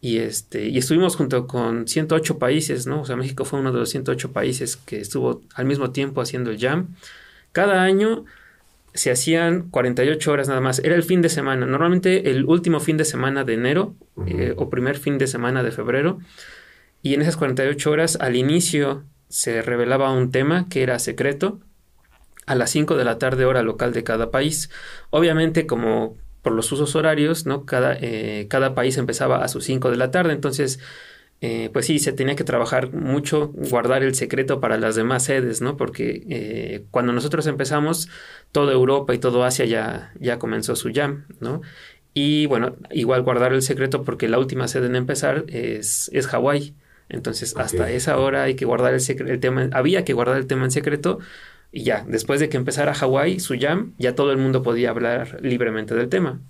y, 0.00 0.18
este, 0.18 0.68
y 0.68 0.78
estuvimos 0.78 1.16
junto 1.16 1.46
con 1.46 1.88
108 1.88 2.38
países, 2.38 2.86
¿no? 2.86 3.02
O 3.02 3.04
sea, 3.04 3.16
México 3.16 3.44
fue 3.44 3.60
uno 3.60 3.72
de 3.72 3.78
los 3.78 3.90
108 3.90 4.32
países 4.32 4.76
que 4.76 5.00
estuvo 5.00 5.42
al 5.54 5.64
mismo 5.64 5.90
tiempo 5.90 6.20
haciendo 6.20 6.50
el 6.50 6.58
jam. 6.58 6.94
Cada 7.52 7.82
año 7.82 8.24
se 8.94 9.10
hacían 9.10 9.70
48 9.70 10.32
horas 10.32 10.48
nada 10.48 10.60
más. 10.60 10.80
Era 10.80 10.94
el 10.94 11.02
fin 11.02 11.22
de 11.22 11.28
semana. 11.28 11.66
Normalmente 11.66 12.30
el 12.30 12.44
último 12.44 12.80
fin 12.80 12.96
de 12.96 13.04
semana 13.04 13.44
de 13.44 13.54
enero 13.54 13.94
eh, 14.26 14.54
o 14.56 14.70
primer 14.70 14.98
fin 14.98 15.18
de 15.18 15.26
semana 15.26 15.62
de 15.62 15.70
febrero. 15.70 16.18
Y 17.02 17.14
en 17.14 17.22
esas 17.22 17.36
48 17.36 17.90
horas 17.90 18.18
al 18.20 18.36
inicio 18.36 19.04
se 19.28 19.62
revelaba 19.62 20.12
un 20.12 20.30
tema 20.30 20.68
que 20.68 20.82
era 20.82 20.98
secreto 20.98 21.60
a 22.46 22.54
las 22.54 22.70
5 22.70 22.96
de 22.96 23.04
la 23.04 23.18
tarde 23.18 23.44
hora 23.44 23.62
local 23.62 23.92
de 23.92 24.04
cada 24.04 24.30
país. 24.30 24.70
Obviamente 25.10 25.66
como 25.66 26.16
por 26.42 26.52
los 26.52 26.70
usos 26.70 26.94
horarios, 26.94 27.44
¿no? 27.44 27.66
Cada, 27.66 27.96
eh, 28.00 28.46
cada 28.48 28.74
país 28.74 28.96
empezaba 28.98 29.42
a 29.44 29.48
sus 29.48 29.64
5 29.64 29.90
de 29.90 29.96
la 29.96 30.12
tarde, 30.12 30.32
entonces 30.32 30.78
eh, 31.42 31.70
pues 31.72 31.86
sí, 31.86 31.98
se 31.98 32.12
tenía 32.12 32.34
que 32.34 32.44
trabajar 32.44 32.92
mucho, 32.92 33.48
guardar 33.48 34.02
el 34.02 34.14
secreto 34.14 34.58
para 34.60 34.78
las 34.78 34.94
demás 34.96 35.24
sedes, 35.24 35.60
¿no? 35.60 35.76
Porque 35.76 36.24
eh, 36.30 36.84
cuando 36.90 37.12
nosotros 37.12 37.46
empezamos, 37.46 38.08
toda 38.52 38.72
Europa 38.72 39.14
y 39.14 39.18
todo 39.18 39.44
Asia 39.44 39.66
ya, 39.66 40.12
ya 40.18 40.38
comenzó 40.38 40.76
su 40.76 40.90
jam, 40.94 41.26
¿no? 41.40 41.60
Y 42.14 42.46
bueno, 42.46 42.76
igual 42.90 43.22
guardar 43.22 43.52
el 43.52 43.60
secreto 43.62 44.02
porque 44.02 44.28
la 44.28 44.38
última 44.38 44.68
sede 44.68 44.86
en 44.86 44.96
empezar 44.96 45.44
es, 45.48 46.10
es 46.14 46.26
Hawái. 46.28 46.74
Entonces, 47.08 47.54
hasta 47.56 47.90
esa 47.90 48.18
hora 48.18 48.44
hay 48.44 48.56
que 48.56 48.64
guardar 48.64 48.94
el, 48.94 49.28
el 49.28 49.38
tema, 49.38 49.68
había 49.72 50.04
que 50.04 50.12
guardar 50.14 50.38
el 50.38 50.46
tema 50.46 50.64
en 50.64 50.70
secreto 50.70 51.18
y 51.72 51.82
ya, 51.82 52.04
después 52.08 52.40
de 52.40 52.48
que 52.48 52.56
empezara 52.56 52.94
Hawái, 52.94 53.40
su 53.40 53.56
jam, 53.58 53.92
ya 53.98 54.14
todo 54.14 54.32
el 54.32 54.38
mundo 54.38 54.62
podía 54.62 54.90
hablar 54.90 55.38
libremente 55.42 55.94
del 55.94 56.08
tema. 56.08 56.40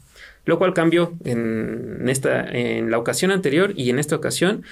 Lo 0.45 0.59
cual 0.59 0.75
cambió 0.75 1.15
en, 1.25 2.09
esta, 2.09 2.47
en 2.47 2.91
la 2.93 2.99
ocasión 2.99 3.33
anterior 3.33 3.73
y 3.75 3.91
en 3.91 3.99
esta 3.99 4.15
ocasión, 4.15 4.63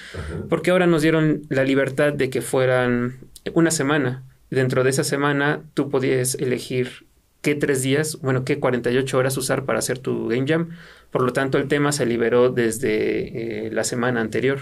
porque 0.47 0.71
ahora 0.71 0.87
nos 0.87 1.01
dieron 1.01 1.41
la 1.49 1.65
libertad 1.65 2.13
de 2.13 2.29
que 2.29 2.41
fueran 2.41 3.17
una 3.53 3.71
semana. 3.71 4.23
Dentro 4.49 4.85
de 4.85 4.91
esa 4.91 5.03
semana 5.03 5.61
tú 5.73 5.89
podías 5.89 6.35
elegir 6.35 7.05
qué 7.41 7.55
tres 7.55 7.81
días, 7.81 8.19
bueno, 8.21 8.45
qué 8.45 8.59
48 8.59 9.17
horas 9.17 9.35
usar 9.35 9.65
para 9.65 9.79
hacer 9.79 9.99
tu 9.99 10.29
game 10.29 10.45
jam. 10.47 10.69
Por 11.11 11.23
lo 11.23 11.33
tanto, 11.33 11.57
el 11.57 11.67
tema 11.67 11.91
se 11.91 12.05
liberó 12.05 12.49
desde 12.49 13.67
eh, 13.67 13.71
la 13.71 13.83
semana 13.83 14.21
anterior. 14.21 14.59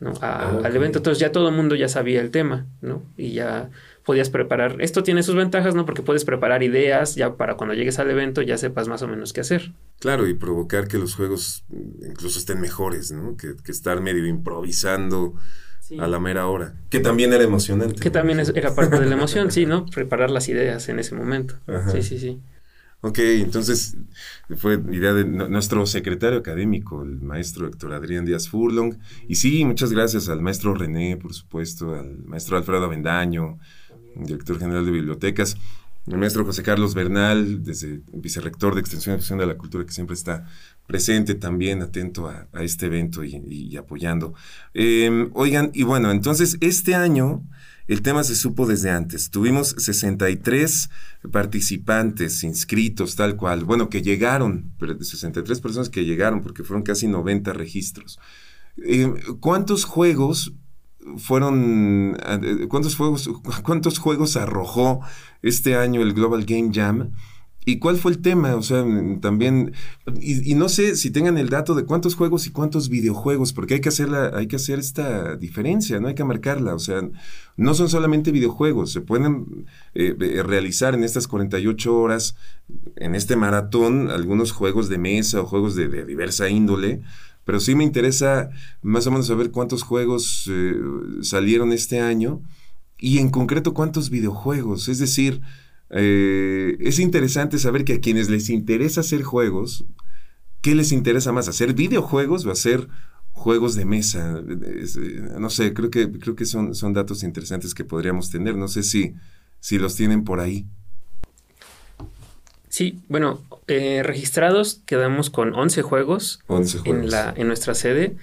¿no? 0.00 0.14
Ah, 0.20 0.60
al 0.64 0.76
evento. 0.76 0.98
Entonces 0.98 1.20
ya 1.20 1.32
todo 1.32 1.48
el 1.48 1.54
mundo 1.54 1.74
ya 1.74 1.88
sabía 1.88 2.20
el 2.20 2.30
tema, 2.30 2.66
¿no? 2.80 3.02
Y 3.16 3.32
ya 3.32 3.70
podías 4.08 4.30
preparar. 4.30 4.80
Esto 4.80 5.02
tiene 5.02 5.22
sus 5.22 5.34
ventajas, 5.34 5.74
¿no? 5.74 5.84
Porque 5.84 6.00
puedes 6.00 6.24
preparar 6.24 6.62
ideas 6.62 7.14
ya 7.14 7.36
para 7.36 7.58
cuando 7.58 7.74
llegues 7.74 7.98
al 7.98 8.10
evento 8.10 8.40
ya 8.40 8.56
sepas 8.56 8.88
más 8.88 9.02
o 9.02 9.06
menos 9.06 9.34
qué 9.34 9.42
hacer. 9.42 9.74
Claro, 10.00 10.26
y 10.26 10.32
provocar 10.32 10.88
que 10.88 10.96
los 10.96 11.14
juegos 11.14 11.66
incluso 12.00 12.38
estén 12.38 12.58
mejores, 12.58 13.12
¿no? 13.12 13.36
Que, 13.36 13.54
estar 13.70 14.00
medio 14.00 14.26
improvisando 14.26 15.34
a 15.98 16.06
la 16.06 16.18
mera 16.18 16.46
hora. 16.46 16.72
Que 16.88 17.00
también 17.00 17.34
era 17.34 17.44
emocionante. 17.44 18.00
Que 18.00 18.08
también 18.08 18.40
era 18.40 18.74
parte 18.74 18.98
de 18.98 19.04
la 19.04 19.14
emoción, 19.14 19.52
sí, 19.52 19.66
¿no? 19.66 19.84
Preparar 19.94 20.30
las 20.30 20.48
ideas 20.48 20.88
en 20.88 21.00
ese 21.00 21.14
momento. 21.14 21.56
Sí, 21.92 22.02
sí, 22.02 22.18
sí. 22.18 22.40
Ok, 23.02 23.18
entonces 23.18 23.94
fue 24.56 24.82
idea 24.90 25.12
de 25.12 25.26
nuestro 25.26 25.84
secretario 25.84 26.38
académico, 26.38 27.02
el 27.02 27.20
maestro 27.20 27.68
Héctor 27.68 27.92
Adrián 27.92 28.24
Díaz 28.24 28.48
Furlong. 28.48 28.96
Y 29.28 29.34
sí, 29.34 29.66
muchas 29.66 29.92
gracias 29.92 30.30
al 30.30 30.40
maestro 30.40 30.74
René, 30.74 31.18
por 31.18 31.34
supuesto, 31.34 31.94
al 31.94 32.24
maestro 32.24 32.56
Alfredo 32.56 32.86
Avendaño, 32.86 33.58
director 34.26 34.58
general 34.58 34.84
de 34.84 34.90
bibliotecas, 34.90 35.56
el 36.06 36.16
maestro 36.16 36.44
José 36.44 36.62
Carlos 36.62 36.94
Bernal, 36.94 37.62
desde 37.62 38.00
vicerrector 38.12 38.74
de 38.74 38.80
Extensión 38.80 39.14
y 39.14 39.16
Difusión 39.18 39.38
de 39.38 39.46
la 39.46 39.58
Cultura, 39.58 39.84
que 39.84 39.92
siempre 39.92 40.14
está 40.14 40.46
presente 40.86 41.34
también, 41.34 41.82
atento 41.82 42.28
a, 42.28 42.48
este 42.62 42.86
evento 42.86 43.22
y, 43.24 43.76
apoyando. 43.76 44.32
Em, 44.72 45.30
oigan, 45.34 45.70
y 45.74 45.82
bueno, 45.82 46.10
entonces 46.10 46.56
este 46.60 46.94
año 46.94 47.42
el 47.88 48.02
tema 48.02 48.22
se 48.24 48.36
supo 48.36 48.66
desde 48.66 48.90
antes. 48.90 49.30
Tuvimos 49.30 49.74
63 49.78 50.90
participantes 51.30 52.42
inscritos, 52.42 53.16
tal 53.16 53.36
cual. 53.36 53.64
Bueno, 53.64 53.88
que 53.88 54.02
llegaron, 54.02 54.72
pero 54.78 55.02
63 55.02 55.60
personas 55.60 55.88
que 55.88 56.04
llegaron, 56.04 56.42
porque 56.42 56.64
fueron 56.64 56.82
casi 56.82 57.06
90 57.06 57.52
registros. 57.54 58.18
Eh, 58.76 59.12
¿Cuántos 59.40 59.84
juegos 59.84 60.52
fueron, 61.16 62.16
eh, 62.24 62.66
cuántos 62.68 62.96
juegos, 62.96 63.30
cuántos 63.64 63.98
juegos 63.98 64.36
arrojó 64.36 65.00
este 65.42 65.76
año 65.76 66.02
el 66.02 66.14
Global 66.14 66.44
Game 66.44 66.70
Jam? 66.72 67.10
¿Y 67.68 67.80
cuál 67.80 67.98
fue 67.98 68.12
el 68.12 68.22
tema? 68.22 68.54
O 68.54 68.62
sea, 68.62 68.82
también, 69.20 69.74
y, 70.22 70.54
no 70.54 70.70
sé 70.70 70.96
si 70.96 71.10
tengan 71.10 71.36
el 71.36 71.50
dato 71.50 71.74
de 71.74 71.84
cuántos 71.84 72.14
juegos 72.14 72.46
y 72.46 72.50
cuántos 72.50 72.88
videojuegos, 72.88 73.52
porque 73.52 73.74
hay 73.74 73.80
que, 73.82 73.90
hacerla, 73.90 74.30
hay 74.34 74.46
que 74.46 74.56
hacer 74.56 74.78
esta 74.78 75.36
diferencia, 75.36 76.00
¿no? 76.00 76.08
Hay 76.08 76.14
que 76.14 76.24
marcarla. 76.24 76.74
O 76.74 76.78
sea, 76.78 77.02
no 77.58 77.74
son 77.74 77.90
solamente 77.90 78.32
videojuegos, 78.32 78.90
se 78.90 79.02
pueden 79.02 79.66
eh, 79.94 80.16
eh, 80.18 80.42
realizar 80.42 80.94
en 80.94 81.04
estas 81.04 81.28
48 81.28 81.94
horas, 81.94 82.36
en 82.96 83.14
este 83.14 83.36
maratón, 83.36 84.10
algunos 84.10 84.52
juegos 84.52 84.88
de 84.88 84.96
mesa 84.96 85.42
o 85.42 85.46
juegos 85.46 85.74
de, 85.74 86.06
diversa 86.06 86.48
índole, 86.48 87.02
pero 87.48 87.60
sí 87.60 87.74
me 87.74 87.82
interesa 87.82 88.50
más 88.82 89.06
o 89.06 89.10
menos 89.10 89.28
saber 89.28 89.50
cuántos 89.50 89.82
juegos 89.82 90.50
eh, 90.52 90.74
salieron 91.22 91.72
este 91.72 91.98
año 91.98 92.42
y 92.98 93.20
en 93.20 93.30
concreto 93.30 93.72
cuántos 93.72 94.10
videojuegos, 94.10 94.90
es 94.90 94.98
decir, 94.98 95.40
eh, 95.88 96.76
es 96.78 96.98
interesante 96.98 97.58
saber 97.58 97.86
que 97.86 97.94
a 97.94 98.00
quienes 98.00 98.28
les 98.28 98.50
interesa 98.50 99.00
hacer 99.00 99.22
juegos, 99.22 99.86
¿qué 100.60 100.74
les 100.74 100.92
interesa 100.92 101.32
más? 101.32 101.48
¿Hacer 101.48 101.72
videojuegos 101.72 102.44
o 102.44 102.50
hacer 102.50 102.86
juegos 103.30 103.76
de 103.76 103.86
mesa? 103.86 104.42
Eh, 104.46 104.84
no 105.40 105.48
sé, 105.48 105.72
creo 105.72 105.88
que, 105.88 106.12
creo 106.18 106.36
que 106.36 106.44
son, 106.44 106.74
son 106.74 106.92
datos 106.92 107.22
interesantes 107.22 107.72
que 107.72 107.82
podríamos 107.82 108.28
tener. 108.28 108.56
No 108.58 108.68
sé 108.68 108.82
si, 108.82 109.14
si 109.58 109.78
los 109.78 109.96
tienen 109.96 110.22
por 110.22 110.40
ahí. 110.40 110.66
Sí, 112.68 113.00
bueno, 113.08 113.42
eh, 113.66 114.02
registrados 114.02 114.80
quedamos 114.86 115.30
con 115.30 115.54
11 115.54 115.82
juegos, 115.82 116.40
En, 116.84 117.10
la, 117.10 117.32
en 117.36 117.46
nuestra 117.46 117.74
sede. 117.74 118.16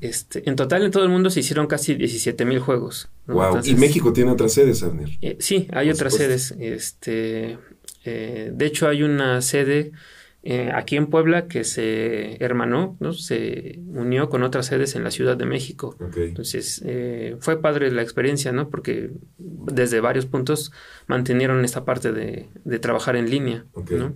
Este, 0.00 0.48
en 0.48 0.56
total 0.56 0.84
en 0.84 0.90
todo 0.90 1.04
el 1.04 1.08
mundo 1.08 1.30
se 1.30 1.40
hicieron 1.40 1.66
casi 1.66 1.94
17 1.94 2.44
mil 2.44 2.58
juegos. 2.58 3.08
Wow. 3.26 3.60
¿Y 3.64 3.74
México 3.74 4.12
tiene 4.12 4.30
otras 4.30 4.52
sedes, 4.52 4.82
Abner? 4.82 5.08
Eh, 5.22 5.36
sí, 5.40 5.68
hay 5.72 5.90
otras 5.90 6.14
sedes. 6.14 6.54
Este, 6.58 7.58
eh, 8.04 8.50
de 8.52 8.66
hecho, 8.66 8.88
hay 8.88 9.02
una 9.02 9.42
sede 9.42 9.92
eh, 10.48 10.70
aquí 10.72 10.94
en 10.94 11.08
Puebla 11.08 11.48
que 11.48 11.64
se 11.64 12.36
hermanó, 12.36 12.96
¿no? 13.00 13.12
se 13.12 13.80
unió 13.88 14.28
con 14.30 14.44
otras 14.44 14.66
sedes 14.66 14.94
en 14.94 15.02
la 15.02 15.10
Ciudad 15.10 15.36
de 15.36 15.44
México. 15.44 15.96
Entonces, 16.14 16.80
eh, 16.86 17.36
fue 17.40 17.60
padre 17.60 17.90
la 17.90 18.02
experiencia, 18.02 18.52
¿no? 18.52 18.68
Porque 18.68 19.10
desde 19.38 19.98
varios 19.98 20.24
puntos 20.26 20.70
mantenieron 21.08 21.64
esta 21.64 21.84
parte 21.84 22.12
de, 22.12 22.78
trabajar 22.78 23.16
en 23.16 23.28
línea, 23.28 23.64
¿no? 23.90 24.14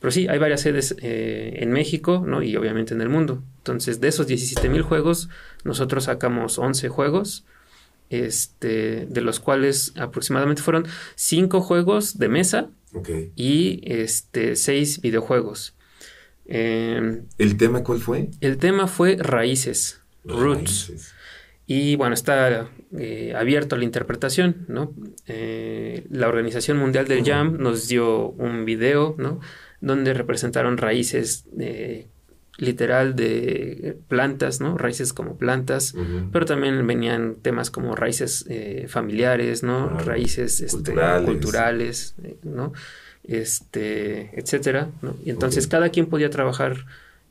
Pero 0.00 0.10
sí, 0.10 0.26
hay 0.28 0.38
varias 0.38 0.62
sedes 0.62 0.96
eh, 1.02 1.58
en 1.58 1.72
México, 1.72 2.24
¿no? 2.26 2.42
Y 2.42 2.56
obviamente 2.56 2.94
en 2.94 3.02
el 3.02 3.10
mundo. 3.10 3.42
Entonces, 3.58 4.00
de 4.00 4.08
esos 4.08 4.26
17 4.26 4.70
mil 4.70 4.80
juegos, 4.80 5.28
nosotros 5.62 6.04
sacamos 6.04 6.58
11 6.58 6.88
juegos, 6.88 7.44
este, 8.08 9.04
de 9.04 9.20
los 9.20 9.40
cuales 9.40 9.92
aproximadamente 9.96 10.62
fueron 10.62 10.86
5 11.16 11.60
juegos 11.60 12.16
de 12.16 12.28
mesa, 12.30 12.70
y 13.34 13.80
este, 13.84 14.56
seis 14.56 15.00
videojuegos. 15.00 15.76
Em, 16.46 17.26
¿El 17.38 17.56
tema 17.56 17.82
cuál 17.82 17.98
fue? 18.00 18.30
El 18.40 18.58
tema 18.58 18.86
fue 18.86 19.16
Raíces, 19.18 20.00
Roots. 20.24 21.14
Y 21.68 21.96
bueno, 21.96 22.14
está 22.14 22.70
eh, 22.96 23.34
abierto 23.36 23.74
a 23.74 23.78
la 23.78 23.84
interpretación, 23.84 24.66
¿no? 24.68 24.94
Eh, 25.26 26.06
la 26.10 26.28
Organización 26.28 26.76
Mundial 26.76 27.08
del 27.08 27.24
Jam 27.24 27.56
nos 27.58 27.88
dio 27.88 28.28
un 28.30 28.64
video, 28.64 29.16
¿no? 29.18 29.40
Donde 29.80 30.14
representaron 30.14 30.78
raíces 30.78 31.44
eh, 31.58 32.06
literal 32.58 33.16
de 33.16 33.98
plantas, 34.08 34.60
¿no? 34.60 34.78
Raíces 34.78 35.12
como 35.12 35.36
plantas, 35.36 35.94
pero 36.32 36.46
también 36.46 36.86
venían 36.86 37.36
temas 37.36 37.70
como 37.70 37.94
raíces 37.94 38.44
eh, 38.48 38.86
familiares, 38.88 39.62
¿no? 39.62 39.90
raíces 39.90 40.60
este, 40.60 40.94
culturales. 41.24 42.14
¿no? 42.42 42.72
Este, 43.24 44.30
etcétera, 44.38 44.88
¿no? 45.02 45.16
Y 45.24 45.30
entonces 45.30 45.66
cada 45.66 45.88
quien 45.88 46.06
podía 46.06 46.30
trabajar 46.30 46.86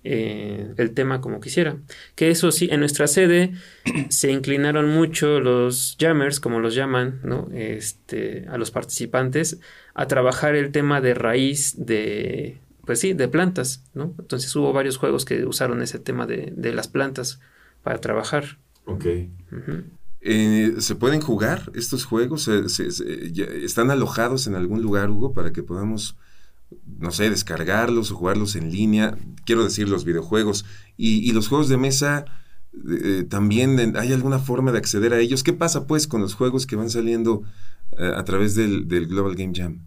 eh, 0.08 0.74
el 0.78 0.92
tema 0.92 1.20
como 1.20 1.40
quisiera. 1.40 1.78
Que 2.16 2.30
eso 2.30 2.52
sí, 2.52 2.68
en 2.70 2.82
nuestra 2.82 3.08
sede 3.08 3.54
se 4.10 4.32
inclinaron 4.32 4.90
mucho 4.90 5.40
los 5.40 5.98
jammers, 6.00 6.40
como 6.40 6.60
los 6.60 6.76
llaman, 6.76 7.22
¿no? 7.24 7.50
Este, 7.54 8.46
a 8.50 8.58
los 8.58 8.72
participantes, 8.72 9.60
a 9.94 10.06
trabajar 10.08 10.56
el 10.56 10.72
tema 10.72 11.02
de 11.02 11.14
raíz 11.14 11.74
de, 11.78 12.60
pues 12.86 13.00
sí, 13.00 13.14
de 13.14 13.28
plantas, 13.28 13.84
¿no? 13.94 14.14
Entonces 14.20 14.56
hubo 14.56 14.72
varios 14.72 14.98
juegos 14.98 15.26
que 15.26 15.46
usaron 15.46 15.82
ese 15.82 16.00
tema 16.00 16.26
de, 16.26 16.54
las 16.74 16.88
plantas 16.88 17.40
para 17.84 18.00
trabajar. 18.00 18.60
Ok. 18.86 19.06
Eh, 20.22 20.76
¿Se 20.80 20.96
pueden 20.96 21.22
jugar 21.22 21.72
estos 21.74 22.06
juegos? 22.06 22.48
¿Están 22.48 23.92
alojados 23.92 24.48
en 24.48 24.56
algún 24.56 24.82
lugar, 24.82 25.10
Hugo, 25.10 25.34
para 25.34 25.52
que 25.52 25.64
podamos, 25.64 26.16
no 27.00 27.12
sé, 27.12 27.30
descargarlos 27.30 28.12
o 28.12 28.16
jugarlos 28.16 28.56
en 28.56 28.72
línea? 28.72 29.18
Quiero 29.46 29.64
decir, 29.64 29.90
los 29.90 30.06
videojuegos. 30.06 30.66
Y, 30.98 31.32
los 31.34 31.48
juegos 31.48 31.70
de 31.70 31.78
mesa, 31.78 32.26
eh, 32.90 33.26
también 33.28 33.96
hay 33.98 34.14
alguna 34.14 34.40
forma 34.40 34.72
de 34.72 34.78
acceder 34.78 35.14
a 35.14 35.20
ellos. 35.20 35.44
¿Qué 35.44 35.54
pasa, 35.54 35.88
pues, 35.88 36.08
con 36.08 36.22
los 36.22 36.36
juegos 36.36 36.68
que 36.68 36.76
van 36.76 36.90
saliendo 36.90 37.44
eh, 37.98 38.12
a 38.16 38.24
través 38.26 38.54
del 38.56 38.86
Global 39.08 39.36
Game 39.36 39.54
Jam? 39.56 39.86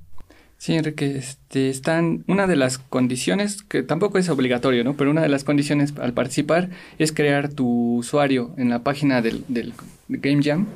Sí, 0.58 0.74
Enrique, 0.74 1.16
este, 1.16 1.70
están, 1.70 2.24
una 2.26 2.48
de 2.48 2.56
las 2.56 2.78
condiciones, 2.78 3.62
que 3.62 3.84
tampoco 3.84 4.18
es 4.18 4.28
obligatorio, 4.28 4.82
¿no? 4.82 4.96
Pero 4.96 5.12
una 5.12 5.22
de 5.22 5.28
las 5.28 5.44
condiciones 5.44 5.94
al 6.00 6.14
participar 6.14 6.70
es 6.98 7.12
crear 7.12 7.52
tu 7.52 7.98
usuario 7.98 8.54
en 8.58 8.68
la 8.68 8.82
página 8.82 9.22
del, 9.22 9.44
del 9.46 9.72
Game 10.08 10.42
Jam. 10.42 10.66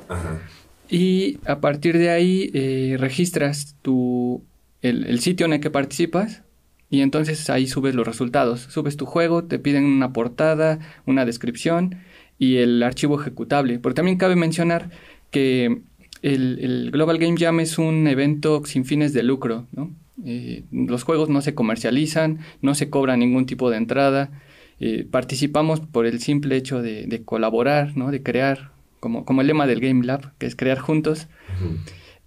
Y 0.89 1.37
a 1.45 1.59
partir 1.59 1.97
de 1.97 2.11
ahí 2.11 2.49
eh, 2.53 2.95
registras 2.97 3.75
tu, 3.81 4.41
el, 4.81 5.05
el, 5.05 5.19
sitio 5.19 5.45
en 5.45 5.53
el 5.53 5.59
que 5.59 5.69
participas 5.69 6.43
y 6.89 7.01
entonces 7.01 7.49
ahí 7.49 7.67
subes 7.67 7.93
los 7.93 8.07
resultados. 8.07 8.61
Subes 8.61 8.95
tu 8.95 9.05
juego, 9.05 9.43
te 9.43 9.59
piden 9.59 9.83
una 9.83 10.13
portada, 10.13 10.79
una 11.05 11.25
descripción 11.25 11.97
y 12.39 12.57
el 12.57 12.81
archivo 12.83 13.19
ejecutable. 13.19 13.79
Porque 13.79 13.95
también 13.95 14.17
cabe 14.17 14.37
mencionar 14.37 14.91
que 15.29 15.81
el, 16.23 16.89
Global 16.91 17.17
Game 17.17 17.37
Jam 17.37 17.59
es 17.59 17.77
un 17.77 18.07
evento 18.07 18.63
sin 18.65 18.85
fines 18.85 19.13
de 19.13 19.23
lucro, 19.23 19.67
¿no? 19.73 19.91
Eh, 20.25 20.63
los 20.71 21.03
juegos 21.03 21.29
no 21.29 21.41
se 21.41 21.53
comercializan, 21.53 22.39
no 22.61 22.75
se 22.75 22.89
cobra 22.89 23.17
ningún 23.17 23.45
tipo 23.45 23.69
de 23.69 23.77
entrada. 23.77 24.31
Eh, 24.79 25.05
participamos 25.09 25.81
por 25.81 26.05
el 26.05 26.19
simple 26.21 26.55
hecho 26.55 26.81
de, 26.81 27.21
colaborar, 27.25 27.97
¿no? 27.97 28.09
de 28.09 28.23
crear, 28.23 28.71
como, 28.99 29.25
como 29.25 29.41
el 29.41 29.47
lema 29.47 29.67
del 29.67 29.81
Game 29.81 30.05
Lab, 30.05 30.31
que 30.37 30.45
es 30.45 30.55
crear 30.55 30.79
juntos. 30.79 31.27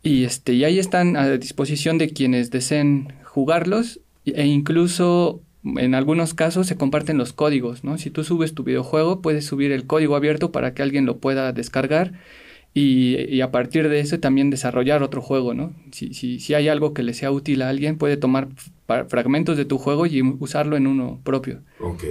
Y, 0.02 0.24
este, 0.24 0.52
y 0.52 0.64
ahí 0.64 0.78
están 0.78 1.16
a 1.16 1.30
disposición 1.38 1.96
de 1.96 2.10
quienes 2.10 2.50
deseen 2.50 3.14
jugarlos 3.24 4.00
e 4.24 4.46
incluso 4.46 5.40
en 5.64 5.94
algunos 5.94 6.34
casos 6.34 6.66
se 6.66 6.76
comparten 6.76 7.18
los 7.18 7.32
códigos, 7.32 7.82
¿no? 7.82 7.98
Si 7.98 8.10
tú 8.10 8.24
subes 8.24 8.54
tu 8.54 8.62
videojuego, 8.62 9.20
puedes 9.20 9.46
subir 9.46 9.72
el 9.72 9.86
código 9.86 10.16
abierto 10.16 10.52
para 10.52 10.74
que 10.74 10.82
alguien 10.82 11.06
lo 11.06 11.18
pueda 11.18 11.52
descargar 11.52 12.12
y, 12.78 13.40
a 13.40 13.50
partir 13.50 13.88
de 13.88 14.00
eso 14.00 14.20
también 14.20 14.50
desarrollar 14.50 15.02
otro 15.02 15.22
juego, 15.22 15.54
¿no? 15.54 15.72
Si, 15.92 16.12
si, 16.12 16.40
si 16.40 16.52
hay 16.52 16.68
algo 16.68 16.92
que 16.92 17.02
le 17.02 17.14
sea 17.14 17.30
útil 17.30 17.62
a 17.62 17.70
alguien, 17.70 17.96
puede 17.96 18.18
tomar 18.18 18.48
fragmentos 19.08 19.56
de 19.56 19.64
tu 19.64 19.78
juego 19.78 20.04
y 20.04 20.20
usarlo 20.20 20.76
en 20.76 20.86
uno 20.86 21.18
propio. 21.24 21.62
Ok. 21.80 22.04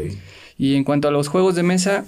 Y 0.57 0.73
en 0.73 0.83
cuanto 0.83 1.07
a 1.07 1.11
los 1.11 1.27
juegos 1.27 1.53
de 1.53 1.61
mesa, 1.61 2.05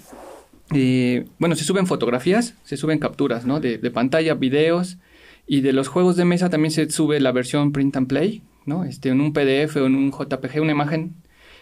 eh, 0.73 1.25
bueno, 1.37 1.55
se 1.55 1.65
suben 1.65 1.85
fotografías, 1.85 2.55
se 2.63 2.77
suben 2.77 2.97
capturas, 2.97 3.45
¿no? 3.45 3.59
De, 3.59 3.77
de, 3.77 3.91
pantalla, 3.91 4.33
videos, 4.33 4.97
y 5.45 5.61
de 5.61 5.71
los 5.71 5.87
juegos 5.87 6.15
de 6.15 6.25
mesa 6.25 6.49
también 6.49 6.71
se 6.71 6.89
sube 6.89 7.19
la 7.19 7.31
versión 7.31 7.71
print 7.71 7.95
and 7.95 8.07
play, 8.07 8.41
¿no? 8.65 8.85
Este, 8.85 9.09
en 9.09 9.21
un 9.21 9.33
PDF 9.33 9.75
o 9.75 9.85
en 9.85 9.93
un 9.93 10.11
JPG, 10.11 10.63
una 10.63 10.71
imagen 10.71 11.13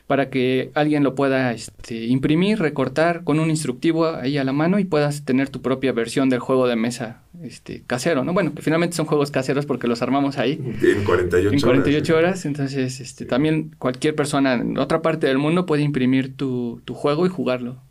para 0.07 0.29
que 0.29 0.71
alguien 0.75 1.03
lo 1.03 1.15
pueda 1.15 1.51
este, 1.51 2.05
imprimir, 2.05 2.59
recortar 2.59 3.24
con 3.24 3.39
un 3.39 3.50
instructivo 3.50 4.05
ahí 4.07 4.38
a 4.38 4.43
la 4.43 4.53
mano 4.53 4.77
y 4.77 4.85
puedas 4.85 5.25
tener 5.25 5.50
tu 5.50 5.62
propia 5.62 5.93
versión 5.93 6.29
del 6.29 6.39
juego 6.39 6.67
de 6.67 6.75
mesa 6.75 7.24
este, 7.41 7.83
casero, 7.88 8.24
¿no? 8.24 8.33
Bueno, 8.33 8.53
que 8.53 8.62
finalmente 8.62 8.95
son 8.95 9.07
juegos 9.07 9.31
caseros 9.31 9.65
porque 9.65 9.88
los 9.88 10.03
armamos 10.03 10.38
ahí. 10.38 10.62
En 10.81 11.03
48 11.03 11.47
horas. 11.47 11.53
En 11.53 11.59
48 11.59 12.17
horas, 12.17 12.45
entonces 12.45 13.00
este, 13.00 13.25
también 13.25 13.75
cualquier 13.79 14.15
persona 14.15 14.53
en 14.53 14.77
otra 14.77 15.01
parte 15.01 15.25
del 15.25 15.39
mundo 15.39 15.65
puede 15.65 15.81
imprimir 15.81 16.35
tu, 16.35 16.81
tu 16.85 16.93
juego 16.93 17.25
y 17.25 17.29
jugarlo. 17.29 17.81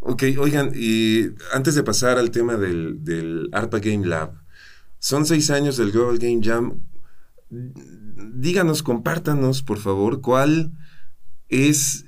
Ok, 0.00 0.22
oigan, 0.38 0.70
y 0.76 1.30
antes 1.52 1.74
de 1.74 1.82
pasar 1.82 2.18
al 2.18 2.30
tema 2.30 2.56
del, 2.56 3.04
del 3.04 3.48
ARPA 3.50 3.80
Game 3.80 4.06
Lab, 4.06 4.34
son 5.00 5.26
seis 5.26 5.50
años 5.50 5.76
del 5.76 5.90
Global 5.90 6.18
Game 6.18 6.40
Jam. 6.42 6.78
Díganos, 7.50 8.84
compártanos, 8.84 9.62
por 9.64 9.78
favor, 9.78 10.20
cuál 10.20 10.72
es 11.48 12.06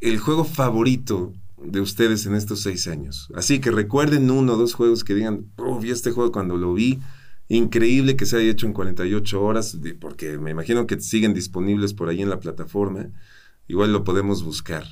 el 0.00 0.18
juego 0.18 0.44
favorito 0.44 1.32
de 1.62 1.80
ustedes 1.80 2.26
en 2.26 2.34
estos 2.34 2.62
seis 2.62 2.86
años? 2.86 3.28
Así 3.34 3.60
que 3.60 3.70
recuerden 3.70 4.30
uno 4.30 4.54
o 4.54 4.56
dos 4.56 4.74
juegos 4.74 5.04
que 5.04 5.14
digan, 5.14 5.46
oh, 5.56 5.78
vi 5.78 5.90
este 5.90 6.10
juego 6.10 6.32
cuando 6.32 6.56
lo 6.56 6.74
vi. 6.74 7.00
Increíble 7.48 8.16
que 8.16 8.26
se 8.26 8.36
haya 8.36 8.50
hecho 8.50 8.66
en 8.66 8.74
48 8.74 9.42
horas, 9.42 9.78
porque 10.00 10.36
me 10.38 10.50
imagino 10.50 10.86
que 10.86 11.00
siguen 11.00 11.32
disponibles 11.32 11.94
por 11.94 12.10
ahí 12.10 12.20
en 12.20 12.28
la 12.28 12.40
plataforma. 12.40 13.08
Igual 13.68 13.92
lo 13.92 14.04
podemos 14.04 14.42
buscar. 14.42 14.84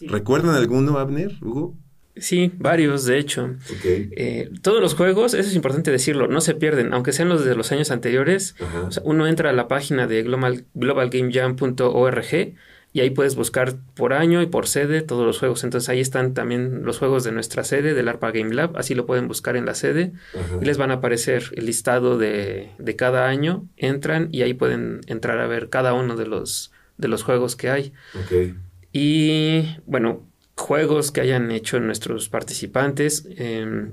¿Recuerdan 0.00 0.54
alguno, 0.54 0.98
Abner, 0.98 1.36
Hugo? 1.42 1.76
Sí, 2.16 2.52
varios, 2.58 3.06
de 3.06 3.18
hecho. 3.18 3.56
Eh, 3.84 4.50
todos 4.60 4.80
los 4.80 4.94
juegos, 4.94 5.32
eso 5.32 5.48
es 5.48 5.54
importante 5.54 5.90
decirlo, 5.90 6.28
no 6.28 6.42
se 6.42 6.54
pierden, 6.54 6.92
aunque 6.92 7.12
sean 7.12 7.28
los 7.28 7.44
de 7.44 7.54
los 7.54 7.72
años 7.72 7.90
anteriores. 7.90 8.54
uno 9.04 9.26
entra 9.26 9.50
a 9.50 9.52
la 9.54 9.68
página 9.68 10.06
de 10.06 10.22
global, 10.22 10.66
globalgamejam.org 10.74 12.54
y 12.92 13.00
ahí 13.00 13.10
puedes 13.10 13.36
buscar 13.36 13.76
por 13.94 14.12
año 14.12 14.42
y 14.42 14.46
por 14.46 14.66
sede 14.66 15.00
todos 15.00 15.24
los 15.24 15.38
juegos. 15.38 15.64
Entonces 15.64 15.88
ahí 15.88 16.00
están 16.00 16.34
también 16.34 16.84
los 16.84 16.98
juegos 16.98 17.24
de 17.24 17.32
nuestra 17.32 17.64
sede, 17.64 17.94
del 17.94 18.08
ARPA 18.08 18.30
Game 18.32 18.54
Lab, 18.54 18.76
así 18.76 18.94
lo 18.94 19.06
pueden 19.06 19.28
buscar 19.28 19.56
en 19.56 19.64
la 19.64 19.74
sede 19.74 20.12
y 20.60 20.64
les 20.64 20.76
van 20.76 20.90
a 20.90 20.94
aparecer 20.94 21.44
el 21.56 21.66
listado 21.66 22.18
de, 22.18 22.70
de, 22.78 22.96
cada 22.96 23.28
año, 23.28 23.66
entran 23.76 24.28
y 24.30 24.42
ahí 24.42 24.52
pueden 24.52 25.00
entrar 25.06 25.38
a 25.38 25.46
ver 25.46 25.70
cada 25.70 25.94
uno 25.94 26.16
de 26.16 26.26
los, 26.26 26.70
de 26.98 27.08
los 27.08 27.22
juegos 27.22 27.56
que 27.56 27.70
hay. 27.70 27.92
Y 28.92 29.76
bueno, 29.86 30.26
juegos 30.56 31.12
que 31.12 31.22
hayan 31.22 31.50
hecho 31.50 31.80
nuestros 31.80 32.28
participantes. 32.28 33.26
Em, 33.36 33.92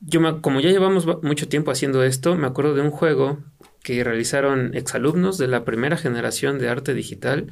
yo 0.00 0.40
como 0.40 0.60
ya 0.60 0.70
llevamos 0.70 1.06
mucho 1.22 1.48
tiempo 1.48 1.70
haciendo 1.70 2.02
esto, 2.02 2.34
me 2.36 2.46
acuerdo 2.46 2.74
de 2.74 2.82
un 2.82 2.90
juego 2.90 3.38
que 3.82 4.02
realizaron 4.04 4.74
exalumnos 4.74 5.38
de 5.38 5.48
la 5.48 5.64
primera 5.64 5.96
generación 5.96 6.58
de 6.58 6.68
arte 6.68 6.94
digital, 6.94 7.46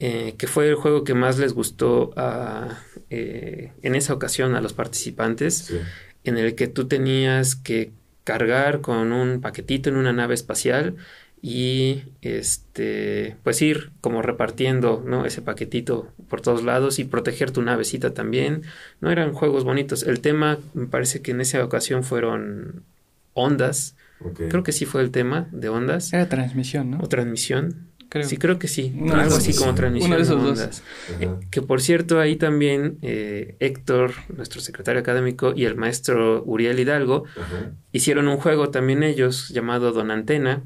eh, 0.00 0.34
que 0.38 0.46
fue 0.46 0.68
el 0.68 0.74
juego 0.74 1.04
que 1.04 1.14
más 1.14 1.38
les 1.38 1.52
gustó 1.52 2.12
eh, 3.10 3.72
en 3.82 3.94
esa 3.94 4.14
ocasión 4.14 4.54
a 4.54 4.60
los 4.60 4.72
participantes, 4.72 5.72
en 6.24 6.38
el 6.38 6.54
que 6.54 6.68
tú 6.68 6.86
tenías 6.86 7.56
que 7.56 7.92
cargar 8.24 8.82
con 8.82 9.12
un 9.12 9.40
paquetito 9.40 9.88
en 9.88 9.96
una 9.96 10.12
nave 10.12 10.34
espacial 10.34 10.96
y 11.40 12.02
este 12.20 13.36
pues 13.42 13.62
ir 13.62 13.90
como 14.00 14.22
repartiendo 14.22 15.02
¿no? 15.06 15.24
ese 15.24 15.40
paquetito 15.40 16.08
por 16.28 16.40
todos 16.40 16.64
lados 16.64 16.98
y 16.98 17.04
proteger 17.04 17.50
tu 17.52 17.62
navecita 17.62 18.12
también. 18.12 18.62
No 19.00 19.10
eran 19.10 19.32
juegos 19.32 19.64
bonitos. 19.64 20.02
El 20.02 20.20
tema 20.20 20.58
me 20.74 20.86
parece 20.86 21.22
que 21.22 21.30
en 21.30 21.40
esa 21.40 21.64
ocasión 21.64 22.04
fueron 22.04 22.82
ondas 23.34 23.96
Creo 24.48 24.62
que 24.62 24.72
sí 24.72 24.84
fue 24.84 25.02
el 25.02 25.10
tema 25.10 25.48
de 25.52 25.68
ondas. 25.68 26.12
Era 26.12 26.28
transmisión, 26.28 26.90
¿no? 26.90 26.98
O 27.00 27.08
transmisión. 27.08 27.88
Sí, 28.22 28.38
creo 28.38 28.58
que 28.58 28.68
sí. 28.68 28.94
Algo 29.12 29.36
así 29.36 29.54
como 29.54 29.74
transmisión 29.74 30.12
de, 30.12 30.22
esos 30.22 30.42
ondas. 30.42 30.82
Eh, 31.20 31.28
que 31.50 31.60
por 31.60 31.82
cierto, 31.82 32.20
ahí 32.20 32.36
también 32.36 32.98
eh, 33.02 33.56
Héctor, 33.60 34.12
nuestro 34.34 34.62
secretario 34.62 35.00
académico, 35.00 35.52
y 35.54 35.66
el 35.66 35.76
maestro 35.76 36.42
Uriel 36.44 36.80
Hidalgo 36.80 37.24
hicieron 37.92 38.28
un 38.28 38.38
juego 38.38 38.70
también 38.70 39.02
ellos 39.02 39.50
llamado 39.50 39.92
Don 39.92 40.10
Antena, 40.10 40.62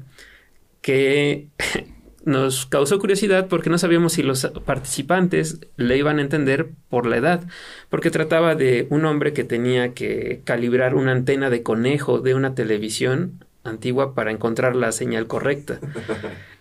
que 0.81 1.49
nos 2.25 2.65
causó 2.65 2.99
curiosidad 2.99 3.47
porque 3.47 3.69
no 3.69 3.77
sabíamos 3.77 4.13
si 4.13 4.23
los 4.23 4.45
participantes 4.65 5.59
le 5.77 5.97
iban 5.97 6.19
a 6.19 6.21
entender 6.21 6.69
por 6.89 7.05
la 7.05 7.17
edad, 7.17 7.43
porque 7.89 8.11
trataba 8.11 8.55
de 8.55 8.87
un 8.89 9.05
hombre 9.05 9.33
que 9.33 9.43
tenía 9.43 9.93
que 9.93 10.41
calibrar 10.43 10.95
una 10.95 11.11
antena 11.11 11.49
de 11.49 11.63
conejo 11.63 12.19
de 12.19 12.35
una 12.35 12.55
televisión 12.55 13.45
antigua 13.63 14.13
para 14.13 14.31
encontrar 14.31 14.75
la 14.75 14.91
señal 14.91 15.27
correcta. 15.27 15.79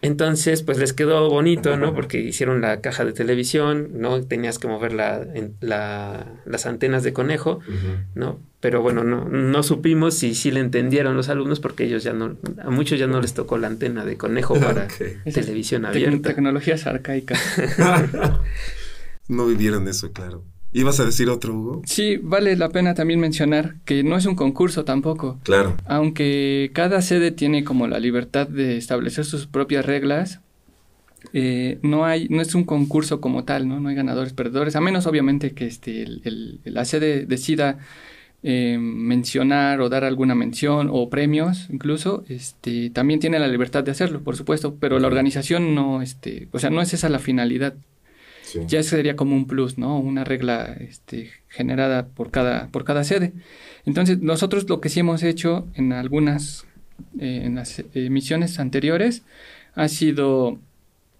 Entonces, 0.02 0.62
pues 0.62 0.78
les 0.78 0.92
quedó 0.92 1.28
bonito, 1.28 1.76
¿no? 1.76 1.94
Porque 1.94 2.20
hicieron 2.20 2.60
la 2.60 2.80
caja 2.80 3.04
de 3.04 3.12
televisión, 3.12 3.90
¿no? 3.94 4.22
Tenías 4.22 4.58
que 4.58 4.68
mover 4.68 4.92
la, 4.92 5.26
las 5.60 6.66
antenas 6.66 7.02
de 7.02 7.12
conejo, 7.12 7.60
¿no? 8.14 8.40
Pero 8.60 8.80
bueno, 8.80 9.02
no, 9.02 9.24
no 9.28 9.62
supimos 9.64 10.14
si 10.14 10.36
sí 10.36 10.52
le 10.52 10.60
entendieron 10.60 11.16
los 11.16 11.28
alumnos 11.28 11.58
porque 11.58 11.84
ellos 11.84 12.04
ya 12.04 12.12
no, 12.12 12.36
a 12.62 12.70
muchos 12.70 12.96
ya 12.96 13.08
no 13.08 13.20
les 13.20 13.34
tocó 13.34 13.58
la 13.58 13.66
antena 13.66 14.04
de 14.04 14.16
conejo 14.16 14.54
para 14.54 14.86
televisión 15.34 15.84
abierta. 15.84 16.28
tecnologías 16.28 16.86
arcaicas. 16.86 17.40
no 19.28 19.46
vivieron 19.46 19.88
eso, 19.88 20.12
claro. 20.12 20.44
¿Ibas 20.74 21.00
a 21.00 21.04
decir 21.04 21.28
otro, 21.28 21.54
Hugo? 21.54 21.82
Sí, 21.84 22.16
vale 22.16 22.56
la 22.56 22.70
pena 22.70 22.94
también 22.94 23.20
mencionar 23.20 23.76
que 23.84 24.02
no 24.02 24.16
es 24.16 24.24
un 24.24 24.34
concurso 24.34 24.84
tampoco. 24.84 25.38
Claro. 25.42 25.76
Aunque 25.86 26.70
cada 26.72 27.02
sede 27.02 27.30
tiene 27.30 27.62
como 27.62 27.86
la 27.86 28.00
libertad 28.00 28.48
de 28.48 28.78
establecer 28.78 29.26
sus 29.26 29.46
propias 29.46 29.84
reglas, 29.84 30.40
eh, 31.34 31.78
no 31.82 32.04
hay, 32.04 32.26
no 32.28 32.40
es 32.40 32.54
un 32.54 32.64
concurso 32.64 33.20
como 33.20 33.44
tal, 33.44 33.68
¿no? 33.68 33.80
No 33.80 33.90
hay 33.90 33.94
ganadores, 33.94 34.32
perdedores, 34.32 34.74
a 34.74 34.80
menos 34.80 35.06
obviamente 35.06 35.52
que 35.52 35.66
este, 35.66 36.02
el, 36.02 36.60
la 36.64 36.84
sede 36.84 37.26
decida 37.26 37.78
eh, 38.42 38.76
mencionar 38.80 39.80
o 39.80 39.88
dar 39.88 40.04
alguna 40.04 40.34
mención 40.34 40.88
o 40.90 41.08
premios 41.10 41.68
incluso, 41.70 42.24
este, 42.28 42.90
también 42.90 43.20
tiene 43.20 43.38
la 43.38 43.46
libertad 43.46 43.84
de 43.84 43.92
hacerlo, 43.92 44.22
por 44.22 44.36
supuesto, 44.36 44.76
pero 44.80 44.98
la 44.98 45.06
organización 45.06 45.74
no, 45.74 46.02
este, 46.02 46.48
o 46.50 46.58
sea, 46.58 46.70
no 46.70 46.80
es 46.80 46.92
esa 46.92 47.08
la 47.08 47.18
finalidad 47.18 47.74
ya 48.66 48.82
sería 48.82 49.16
como 49.16 49.34
un 49.36 49.46
plus, 49.46 49.78
¿no? 49.78 49.98
Una 49.98 50.24
regla 50.24 50.76
este, 50.80 51.30
generada 51.48 52.06
por 52.06 52.30
cada, 52.30 52.68
por 52.68 52.84
cada 52.84 53.04
sede. 53.04 53.32
Entonces, 53.84 54.20
nosotros 54.20 54.68
lo 54.68 54.80
que 54.80 54.88
sí 54.88 55.00
hemos 55.00 55.22
hecho 55.22 55.66
en 55.74 55.92
algunas, 55.92 56.64
eh, 57.18 57.42
en 57.44 57.56
las 57.56 57.82
emisiones 57.94 58.58
anteriores, 58.58 59.22
ha 59.74 59.88
sido 59.88 60.58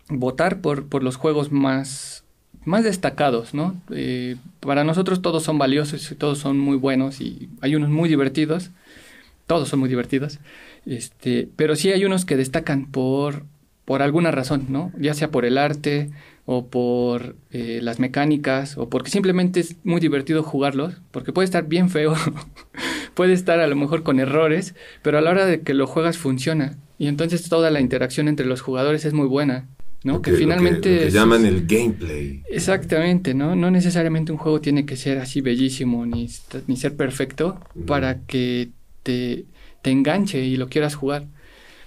votar 0.08 0.60
por, 0.60 0.86
por 0.86 1.02
los 1.02 1.16
juegos 1.16 1.52
más, 1.52 2.24
más 2.64 2.84
destacados, 2.84 3.54
¿no? 3.54 3.80
Eh, 3.90 4.36
para 4.60 4.84
nosotros 4.84 5.22
todos 5.22 5.42
son 5.42 5.58
valiosos 5.58 6.10
y 6.10 6.14
todos 6.14 6.38
son 6.38 6.58
muy 6.58 6.76
buenos 6.76 7.20
y 7.20 7.48
hay 7.60 7.74
unos 7.74 7.90
muy 7.90 8.08
divertidos, 8.08 8.70
todos 9.46 9.68
son 9.68 9.80
muy 9.80 9.88
divertidos, 9.88 10.38
este, 10.86 11.48
pero 11.56 11.76
sí 11.76 11.90
hay 11.90 12.04
unos 12.04 12.24
que 12.24 12.36
destacan 12.36 12.86
por, 12.86 13.44
por 13.84 14.02
alguna 14.02 14.30
razón, 14.30 14.66
¿no? 14.68 14.92
Ya 14.98 15.14
sea 15.14 15.30
por 15.30 15.44
el 15.44 15.58
arte, 15.58 16.10
o 16.44 16.66
por 16.66 17.36
eh, 17.50 17.80
las 17.82 17.98
mecánicas 17.98 18.76
o 18.76 18.88
porque 18.88 19.10
simplemente 19.10 19.60
es 19.60 19.76
muy 19.84 20.00
divertido 20.00 20.42
jugarlos, 20.42 20.94
porque 21.10 21.32
puede 21.32 21.44
estar 21.46 21.66
bien 21.66 21.88
feo, 21.88 22.14
puede 23.14 23.32
estar 23.32 23.60
a 23.60 23.66
lo 23.66 23.76
mejor 23.76 24.02
con 24.02 24.18
errores, 24.20 24.74
pero 25.02 25.18
a 25.18 25.20
la 25.20 25.30
hora 25.30 25.46
de 25.46 25.60
que 25.60 25.74
lo 25.74 25.86
juegas 25.86 26.18
funciona 26.18 26.76
y 26.98 27.06
entonces 27.06 27.48
toda 27.48 27.70
la 27.70 27.80
interacción 27.80 28.28
entre 28.28 28.46
los 28.46 28.60
jugadores 28.60 29.04
es 29.04 29.12
muy 29.12 29.26
buena. 29.26 29.68
¿no? 30.04 30.20
Que, 30.20 30.32
finalmente... 30.32 30.92
Lo 30.94 31.00
que, 31.02 31.06
es- 31.06 31.14
llaman 31.14 31.46
el 31.46 31.64
gameplay. 31.64 32.42
Exactamente, 32.50 33.34
¿no? 33.34 33.54
No 33.54 33.70
necesariamente 33.70 34.32
un 34.32 34.38
juego 34.38 34.60
tiene 34.60 34.84
que 34.84 34.96
ser 34.96 35.18
así 35.18 35.40
bellísimo 35.40 36.04
ni, 36.06 36.28
ni 36.66 36.76
ser 36.76 36.96
perfecto 36.96 37.60
para 37.86 38.18
que 38.22 38.70
te, 39.04 39.44
te 39.80 39.90
enganche 39.92 40.44
y 40.44 40.56
lo 40.56 40.68
quieras 40.68 40.96
jugar. 40.96 41.28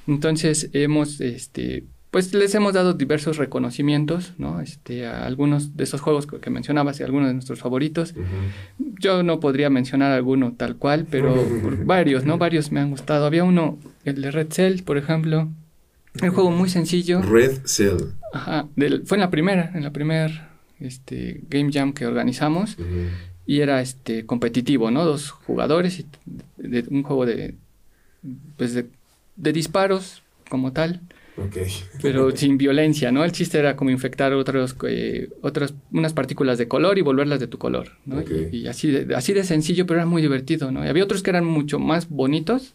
Entonces 0.08 0.70
hemos, 0.72 1.20
este, 1.20 1.84
pues 2.16 2.34
les 2.34 2.56
hemos 2.56 2.72
dado 2.72 2.94
diversos 2.94 3.36
reconocimientos, 3.36 4.32
¿no? 4.38 4.62
Este, 4.62 5.06
a 5.06 5.26
algunos 5.26 5.76
de 5.76 5.84
esos 5.84 6.00
juegos 6.00 6.26
que 6.26 6.50
mencionabas 6.50 6.98
y 7.02 7.04
algunos 7.04 7.28
de 7.28 7.34
nuestros 7.34 7.60
favoritos. 7.60 8.14
Yo 9.02 9.22
no 9.22 9.42
podría 9.42 9.70
mencionar 9.70 10.14
alguno 10.14 10.54
tal 10.56 10.78
cual, 10.78 11.06
pero 11.12 11.36
varios, 11.84 12.24
¿no? 12.24 12.38
Varios 12.38 12.72
me 12.72 12.80
han 12.80 12.90
gustado. 12.90 13.26
Había 13.26 13.44
uno, 13.44 13.78
el 14.06 14.22
de 14.22 14.32
Red 14.32 14.48
Cell, 14.54 14.84
por 14.84 14.96
ejemplo. 14.98 15.50
Un 16.24 16.30
juego 16.30 16.52
muy 16.52 16.70
sencillo. 16.70 17.22
Red 17.22 17.66
Cell. 17.66 17.98
Ajá, 18.32 18.66
del- 18.78 19.06
fue 19.06 19.18
en 19.18 19.22
la 19.22 19.30
primera, 19.30 19.72
en 19.76 19.84
la 19.84 19.92
primera 19.92 20.52
este, 20.80 21.42
Game 21.50 21.70
Jam 21.74 21.92
que 21.92 22.06
organizamos 22.06 22.78
y 23.46 23.60
era 23.60 23.82
este 23.82 24.26
competitivo, 24.26 24.90
¿no? 24.90 25.04
Dos 25.04 25.32
jugadores 25.32 26.00
y 26.00 26.06
de, 26.56 26.86
un 26.90 27.04
juego 27.04 27.26
de 27.26 27.56
pues 28.56 28.74
de, 28.74 28.86
de 29.36 29.52
disparos 29.52 30.24
como 30.50 30.72
tal, 30.72 31.02
Pero 32.02 32.32
sin 32.36 32.58
violencia, 32.58 33.12
¿no? 33.12 33.24
El 33.24 33.32
chiste 33.32 33.60
era 33.60 33.76
como 33.76 33.90
infectar 33.90 34.34
otros 34.34 34.76
eh, 34.88 35.30
otras 35.42 35.74
unas 35.92 36.14
partículas 36.14 36.58
de 36.58 36.68
color 36.68 36.98
y 36.98 37.02
volverlas 37.02 37.40
de 37.40 37.48
tu 37.48 37.58
color, 37.58 37.92
¿no? 38.06 38.22
Y, 38.22 38.58
y 38.58 38.68
así 38.68 38.92
de, 38.92 39.16
así 39.16 39.34
de 39.34 39.44
sencillo, 39.44 39.86
pero 39.86 40.00
era 40.00 40.06
muy 40.06 40.22
divertido, 40.22 40.72
¿no? 40.72 40.86
Y 40.86 40.88
había 40.88 41.04
otros 41.04 41.24
que 41.24 41.30
eran 41.30 41.46
mucho 41.46 41.80
más 41.80 42.10
bonitos, 42.10 42.74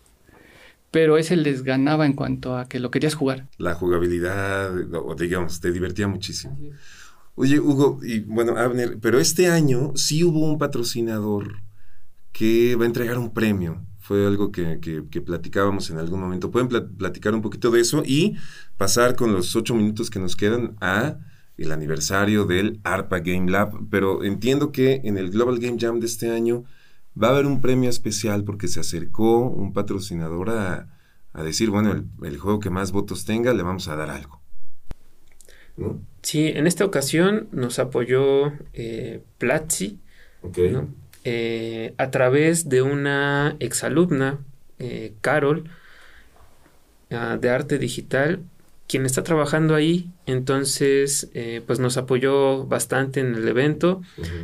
pero 0.90 1.18
ese 1.18 1.37
les 1.37 1.62
ganaba 1.62 2.07
en 2.07 2.14
cuanto 2.14 2.57
a 2.57 2.68
que 2.68 2.81
lo 2.81 2.90
querías 2.90 3.14
jugar. 3.14 3.46
La 3.59 3.75
jugabilidad, 3.75 4.73
o 4.94 5.14
digamos, 5.14 5.61
te 5.61 5.70
divertía 5.70 6.09
muchísimo. 6.09 6.59
Oye, 7.37 7.61
Hugo, 7.61 8.01
y 8.03 8.20
bueno, 8.20 8.57
Abner, 8.57 8.99
pero 9.01 9.20
este 9.20 9.49
año 9.49 9.92
sí 9.94 10.25
hubo 10.25 10.44
un 10.44 10.59
patrocinador 10.59 11.62
que 12.33 12.77
va 12.77 12.85
a 12.85 12.87
entregar 12.87 13.18
un 13.18 13.33
premio. 13.33 13.87
Fue 14.11 14.27
algo 14.27 14.51
que, 14.51 14.81
que- 14.81 15.05
que 15.09 15.20
platicábamos 15.20 15.88
en 15.90 15.99
algún 15.99 16.18
momento. 16.20 16.51
¿Pueden 16.51 16.66
pla- 16.66 16.85
platicar 16.85 17.33
un 17.33 17.42
poquito 17.42 17.70
de 17.70 17.79
eso 17.81 18.03
y 18.05 18.35
pasar 18.77 19.14
con 19.14 19.33
los 19.33 19.55
ocho 19.55 19.73
minutos 19.77 20.11
que 20.11 20.18
nos 20.18 20.35
quedan 20.35 20.75
a 20.81 21.18
el 21.57 21.70
aniversario 21.70 22.44
del 22.44 22.81
ARPA 22.83 23.20
Game 23.20 23.49
Lab? 23.49 23.73
Pero 23.88 24.25
entiendo 24.25 24.73
que 24.73 25.01
en 25.05 25.16
el 25.16 25.31
Global 25.31 25.61
Game 25.61 25.77
Jam 25.79 26.01
de 26.01 26.07
este 26.07 26.29
año 26.33 26.64
va 27.23 27.29
a 27.29 27.31
haber 27.31 27.46
un 27.46 27.61
premio 27.61 27.88
especial 27.88 28.42
porque 28.42 28.66
se 28.66 28.81
acercó 28.81 29.46
un 29.49 29.73
patrocinador 29.73 30.51
a, 30.51 30.88
a 31.33 31.42
decir, 31.44 31.70
bueno, 31.70 31.92
el, 31.92 32.07
el 32.27 32.37
juego 32.37 32.59
que 32.59 32.70
más 32.70 32.90
votos 32.90 33.25
tenga, 33.25 33.55
le 33.55 33.62
vamos 33.62 33.87
a 33.87 33.94
dar 33.94 34.11
algo. 34.11 34.40
¿No? 35.77 36.01
Sí, 36.23 36.49
en 36.49 36.66
esta 36.66 36.85
ocasión 36.85 37.49
nos 37.53 37.79
apoyó 37.79 38.53
eh, 38.73 39.23
Platzi, 39.38 40.01
Ok. 40.42 40.59
¿no? 40.73 40.88
Eh, 41.24 41.94
a 41.98 42.11
través 42.11 42.68
de 42.68 42.83
una 42.83 43.56
exalumna, 43.61 44.38
eh, 44.78 45.12
Carol, 45.20 45.70
ah, 47.11 47.37
de 47.40 47.50
arte 47.50 47.78
digital, 47.78 48.40
quien 48.90 49.06
está 49.06 49.22
trabajando 49.22 49.76
ahí, 49.76 50.11
entonces 50.26 51.30
eh, 51.35 51.62
pues 51.64 51.78
nos 51.78 51.96
apoyó 51.96 52.66
bastante 52.66 53.20
en 53.20 53.37
el 53.37 53.46
evento, 53.46 54.02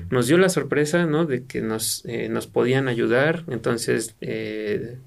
nos 0.08 0.28
dio 0.28 0.38
la 0.38 0.48
sorpresa, 0.50 1.04
¿no? 1.04 1.26
De 1.26 1.42
que 1.42 1.62
nos, 1.62 2.04
eh, 2.04 2.28
nos 2.28 2.46
podían 2.46 2.86
ayudar, 2.86 3.42
entonces 3.48 4.14
eh, 4.20 4.98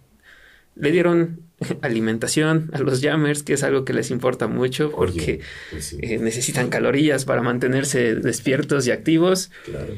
le 0.76 0.92
dieron 0.92 1.40
alimentación 1.82 2.70
a 2.74 2.80
los 2.80 3.00
jammers, 3.00 3.44
que 3.44 3.54
es 3.54 3.64
algo 3.64 3.86
que 3.86 3.94
les 3.94 4.12
importa 4.12 4.48
mucho 4.48 4.92
porque 4.92 5.22
Oye, 5.22 5.40
pues 5.72 5.86
sí, 5.86 5.98
necesitan 6.20 6.70
calorías 6.70 7.24
para 7.24 7.42
mantenerse 7.42 8.16
despiertos 8.16 8.88
y 8.88 8.92
activos. 8.92 9.52
claro. 9.64 9.94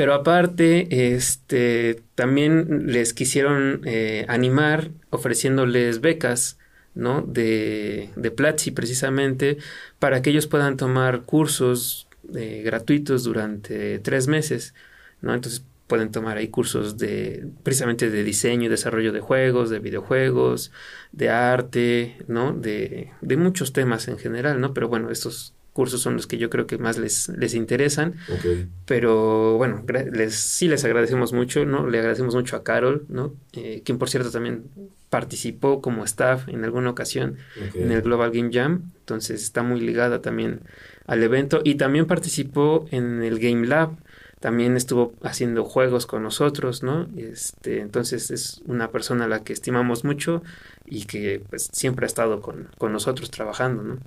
Pero 0.00 0.14
aparte, 0.14 1.14
este, 1.14 2.02
también 2.14 2.86
les 2.86 3.12
quisieron 3.12 3.82
eh, 3.84 4.24
animar 4.28 4.92
ofreciéndoles 5.10 6.00
becas, 6.00 6.56
¿no? 6.94 7.20
De, 7.20 8.08
de 8.16 8.30
Platzi 8.30 8.70
precisamente, 8.70 9.58
para 9.98 10.22
que 10.22 10.30
ellos 10.30 10.46
puedan 10.46 10.78
tomar 10.78 11.24
cursos 11.24 12.08
eh, 12.34 12.62
gratuitos 12.64 13.24
durante 13.24 13.98
tres 13.98 14.26
meses, 14.26 14.72
¿no? 15.20 15.34
Entonces 15.34 15.66
pueden 15.86 16.10
tomar 16.10 16.38
ahí 16.38 16.48
cursos 16.48 16.96
de, 16.96 17.48
precisamente 17.62 18.08
de 18.08 18.24
diseño 18.24 18.64
y 18.64 18.68
desarrollo 18.68 19.12
de 19.12 19.20
juegos, 19.20 19.68
de 19.68 19.80
videojuegos, 19.80 20.72
de 21.12 21.28
arte, 21.28 22.16
¿no? 22.26 22.54
De, 22.54 23.10
de 23.20 23.36
muchos 23.36 23.74
temas 23.74 24.08
en 24.08 24.16
general, 24.16 24.62
¿no? 24.62 24.72
Pero 24.72 24.88
bueno, 24.88 25.10
estos 25.10 25.52
cursos 25.80 26.02
son 26.02 26.12
los 26.12 26.26
que 26.26 26.36
yo 26.36 26.50
creo 26.50 26.66
que 26.66 26.76
más 26.76 26.98
les, 26.98 27.30
les 27.30 27.54
interesan. 27.54 28.16
Ok. 28.28 28.68
Pero 28.84 29.56
bueno, 29.56 29.82
les, 30.12 30.34
sí 30.34 30.68
les 30.68 30.84
agradecemos 30.84 31.32
mucho, 31.32 31.64
¿no? 31.64 31.88
Le 31.88 32.00
agradecemos 32.00 32.34
mucho 32.34 32.54
a 32.54 32.62
Carol, 32.62 33.06
¿no? 33.08 33.32
Eh, 33.54 33.80
quien 33.82 33.96
por 33.96 34.10
cierto 34.10 34.30
también 34.30 34.64
participó 35.08 35.80
como 35.80 36.04
staff 36.04 36.48
en 36.48 36.64
alguna 36.64 36.90
ocasión 36.90 37.38
ok. 37.56 37.76
en 37.76 37.92
el 37.92 38.02
Global 38.02 38.30
Game 38.30 38.50
Jam, 38.52 38.92
entonces 38.98 39.42
está 39.42 39.62
muy 39.62 39.80
ligada 39.80 40.20
también 40.20 40.60
al 41.06 41.22
evento 41.22 41.62
y 41.64 41.76
también 41.76 42.04
participó 42.04 42.84
en 42.90 43.22
el 43.22 43.38
Game 43.38 43.66
Lab, 43.66 43.96
también 44.38 44.76
estuvo 44.76 45.14
haciendo 45.22 45.64
juegos 45.64 46.04
con 46.04 46.22
nosotros, 46.22 46.82
¿no? 46.82 47.08
Este, 47.16 47.80
entonces 47.80 48.30
es 48.30 48.60
una 48.66 48.90
persona 48.90 49.24
a 49.24 49.28
la 49.28 49.44
que 49.44 49.54
estimamos 49.54 50.04
mucho 50.04 50.42
y 50.84 51.06
que 51.06 51.42
pues 51.48 51.70
siempre 51.72 52.04
ha 52.04 52.06
estado 52.06 52.42
con, 52.42 52.68
con 52.76 52.92
nosotros 52.92 53.30
trabajando, 53.30 53.82
¿no? 53.82 53.98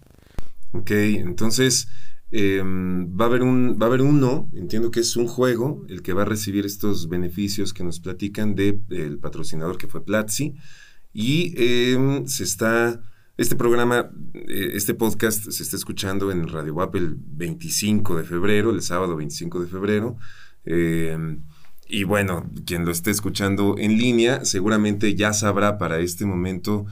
Ok, 0.73 0.89
entonces 0.91 1.87
em, 2.31 3.07
va, 3.15 3.25
a 3.25 3.27
haber 3.27 3.43
un, 3.43 3.77
va 3.79 3.85
a 3.85 3.89
haber 3.89 4.01
uno, 4.01 4.49
entiendo 4.53 4.89
que 4.89 5.01
es 5.01 5.15
un 5.15 5.27
juego, 5.27 5.85
el 5.87 6.01
que 6.01 6.13
va 6.13 6.23
a 6.23 6.25
recibir 6.25 6.65
estos 6.65 7.07
beneficios 7.09 7.73
que 7.73 7.83
nos 7.83 7.99
platican 7.99 8.55
de, 8.55 8.79
del 8.89 9.19
patrocinador 9.19 9.77
que 9.77 9.87
fue 9.87 10.03
Platzi. 10.03 10.55
Y 11.13 11.53
em, 11.57 12.25
se 12.25 12.43
está, 12.43 12.99
este 13.37 13.55
programa, 13.55 14.09
eh, 14.33 14.71
este 14.73 14.95
podcast 14.95 15.51
se 15.51 15.61
está 15.61 15.75
escuchando 15.75 16.31
en 16.31 16.47
Radio 16.47 16.73
WAP 16.73 16.95
el 16.95 17.15
25 17.19 18.17
de 18.17 18.23
febrero, 18.23 18.71
el 18.71 18.81
sábado 18.81 19.15
25 19.15 19.61
de 19.61 19.67
febrero. 19.67 20.17
Em, 20.65 21.43
y 21.87 22.03
bueno, 22.03 22.49
quien 22.65 22.83
lo 22.83 22.91
esté 22.91 23.11
escuchando 23.11 23.75
en 23.77 23.99
línea 23.99 24.43
seguramente 24.45 25.13
ya 25.13 25.33
sabrá 25.33 25.77
para 25.77 25.99
este 25.99 26.25
momento 26.25 26.87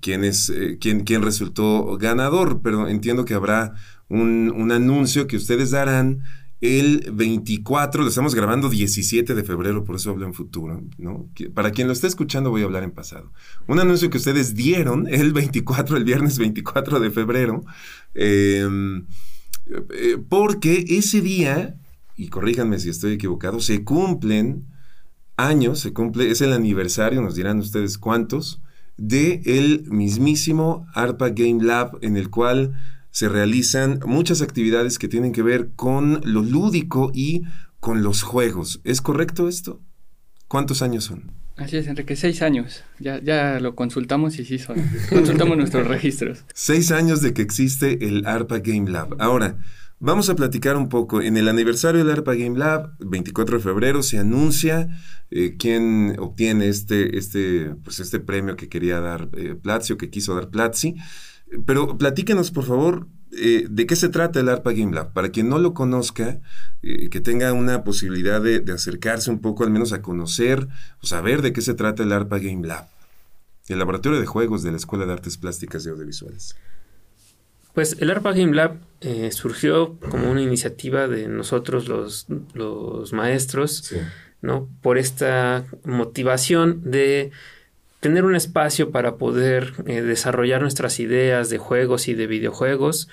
quién, 0.00 0.24
es, 0.24 0.50
eh, 0.50 0.78
quién, 0.80 1.04
quién 1.04 1.22
resultó 1.22 1.96
ganador, 1.96 2.60
pero 2.62 2.88
entiendo 2.88 3.24
que 3.24 3.34
habrá 3.34 3.74
un, 4.08 4.52
un 4.54 4.72
anuncio 4.72 5.26
que 5.26 5.36
ustedes 5.36 5.70
darán 5.70 6.22
el 6.60 7.10
24, 7.12 8.02
lo 8.02 8.08
estamos 8.08 8.34
grabando 8.34 8.68
17 8.68 9.34
de 9.34 9.44
febrero, 9.44 9.84
por 9.84 9.96
eso 9.96 10.10
hablo 10.10 10.26
en 10.26 10.34
futuro, 10.34 10.82
¿no? 10.98 11.28
Para 11.54 11.70
quien 11.70 11.86
lo 11.86 11.92
esté 11.92 12.08
escuchando 12.08 12.50
voy 12.50 12.62
a 12.62 12.64
hablar 12.64 12.82
en 12.82 12.90
pasado. 12.90 13.32
Un 13.68 13.78
anuncio 13.78 14.10
que 14.10 14.18
ustedes 14.18 14.54
dieron 14.56 15.06
el 15.08 15.32
24, 15.32 15.96
el 15.96 16.04
viernes 16.04 16.38
24 16.38 16.98
de 16.98 17.10
febrero, 17.10 17.64
eh, 18.14 18.66
eh, 19.68 20.18
porque 20.28 20.84
ese 20.88 21.20
día, 21.20 21.76
y 22.16 22.28
corríjanme 22.28 22.80
si 22.80 22.88
estoy 22.88 23.12
equivocado, 23.12 23.60
se 23.60 23.84
cumplen 23.84 24.66
años, 25.36 25.78
se 25.78 25.92
cumple, 25.92 26.30
es 26.30 26.40
el 26.40 26.52
aniversario, 26.52 27.22
nos 27.22 27.36
dirán 27.36 27.60
ustedes 27.60 27.98
cuántos, 27.98 28.60
de 28.98 29.40
el 29.46 29.84
mismísimo 29.90 30.86
ARPA 30.92 31.30
Game 31.30 31.64
Lab, 31.64 31.98
en 32.02 32.16
el 32.16 32.28
cual 32.28 32.74
se 33.10 33.28
realizan 33.28 34.00
muchas 34.04 34.42
actividades 34.42 34.98
que 34.98 35.08
tienen 35.08 35.32
que 35.32 35.42
ver 35.42 35.70
con 35.74 36.20
lo 36.24 36.42
lúdico 36.42 37.10
y 37.14 37.44
con 37.80 38.02
los 38.02 38.22
juegos. 38.22 38.80
¿Es 38.84 39.00
correcto 39.00 39.48
esto? 39.48 39.80
¿Cuántos 40.48 40.82
años 40.82 41.04
son? 41.04 41.32
Así 41.56 41.76
es, 41.76 41.88
Enrique, 41.88 42.14
seis 42.14 42.42
años. 42.42 42.84
Ya, 43.00 43.20
ya 43.20 43.58
lo 43.58 43.74
consultamos 43.74 44.38
y 44.38 44.44
sí 44.44 44.58
son. 44.58 44.76
Consultamos 45.08 45.56
nuestros 45.58 45.86
registros. 45.88 46.44
Seis 46.54 46.92
años 46.92 47.20
de 47.20 47.34
que 47.34 47.42
existe 47.42 48.06
el 48.06 48.26
ARPA 48.26 48.58
Game 48.60 48.90
Lab. 48.90 49.16
Ahora, 49.18 49.58
vamos 50.00 50.28
a 50.28 50.36
platicar 50.36 50.76
un 50.76 50.88
poco. 50.88 51.20
En 51.20 51.36
el 51.36 51.48
aniversario 51.48 52.04
del 52.04 52.14
ARPA 52.14 52.34
Game 52.34 52.58
Lab, 52.58 52.92
24 52.98 53.58
de 53.58 53.62
febrero, 53.62 54.02
se 54.02 54.18
anuncia 54.18 54.88
eh, 55.30 55.56
quién 55.58 56.16
obtiene 56.18 56.68
este, 56.68 57.18
este, 57.18 57.74
pues 57.84 58.00
este 58.00 58.20
premio 58.20 58.56
que 58.56 58.68
quería 58.68 59.00
dar 59.00 59.28
eh, 59.36 59.54
Platzi 59.54 59.92
o 59.92 59.98
que 59.98 60.10
quiso 60.10 60.34
dar 60.34 60.50
Platzi. 60.50 60.96
Pero 61.66 61.96
platíquenos, 61.96 62.50
por 62.50 62.64
favor, 62.64 63.08
eh, 63.32 63.66
de 63.68 63.86
qué 63.86 63.96
se 63.96 64.08
trata 64.08 64.40
el 64.40 64.48
ARPA 64.48 64.72
Game 64.72 64.94
Lab. 64.94 65.12
Para 65.12 65.30
quien 65.30 65.48
no 65.48 65.58
lo 65.58 65.74
conozca, 65.74 66.40
que 66.82 67.20
tenga 67.20 67.52
una 67.52 67.84
posibilidad 67.84 68.40
de, 68.40 68.60
de 68.60 68.72
acercarse 68.72 69.30
un 69.30 69.40
poco, 69.40 69.64
al 69.64 69.70
menos 69.70 69.92
a 69.92 70.02
conocer 70.02 70.68
o 71.02 71.06
saber 71.06 71.42
de 71.42 71.52
qué 71.52 71.60
se 71.60 71.74
trata 71.74 72.02
el 72.02 72.12
ARPA 72.12 72.38
Game 72.38 72.66
Lab. 72.66 72.86
El 73.68 73.78
laboratorio 73.78 74.18
de 74.18 74.26
juegos 74.26 74.62
de 74.62 74.70
la 74.70 74.78
Escuela 74.78 75.04
de 75.04 75.12
Artes 75.12 75.36
Plásticas 75.36 75.84
y 75.84 75.90
Audiovisuales. 75.90 76.54
Pues 77.74 77.96
el 78.00 78.10
ARPA 78.10 78.32
Game 78.32 78.54
Lab 78.54 78.76
eh, 79.00 79.30
surgió 79.32 79.98
como 80.10 80.30
una 80.30 80.42
iniciativa 80.42 81.06
de 81.06 81.28
nosotros 81.28 81.88
los, 81.88 82.26
los 82.54 83.12
maestros, 83.12 83.76
Sí. 83.84 83.96
¿no? 84.42 84.68
Por 84.82 84.98
esta 84.98 85.64
motivación 85.84 86.90
de 86.90 87.30
tener 88.00 88.24
un 88.24 88.36
espacio 88.36 88.90
para 88.90 89.16
poder 89.16 89.72
eh, 89.86 90.02
desarrollar 90.02 90.62
nuestras 90.62 91.00
ideas 91.00 91.50
de 91.50 91.58
juegos 91.58 92.08
y 92.08 92.14
de 92.14 92.26
videojuegos. 92.26 93.08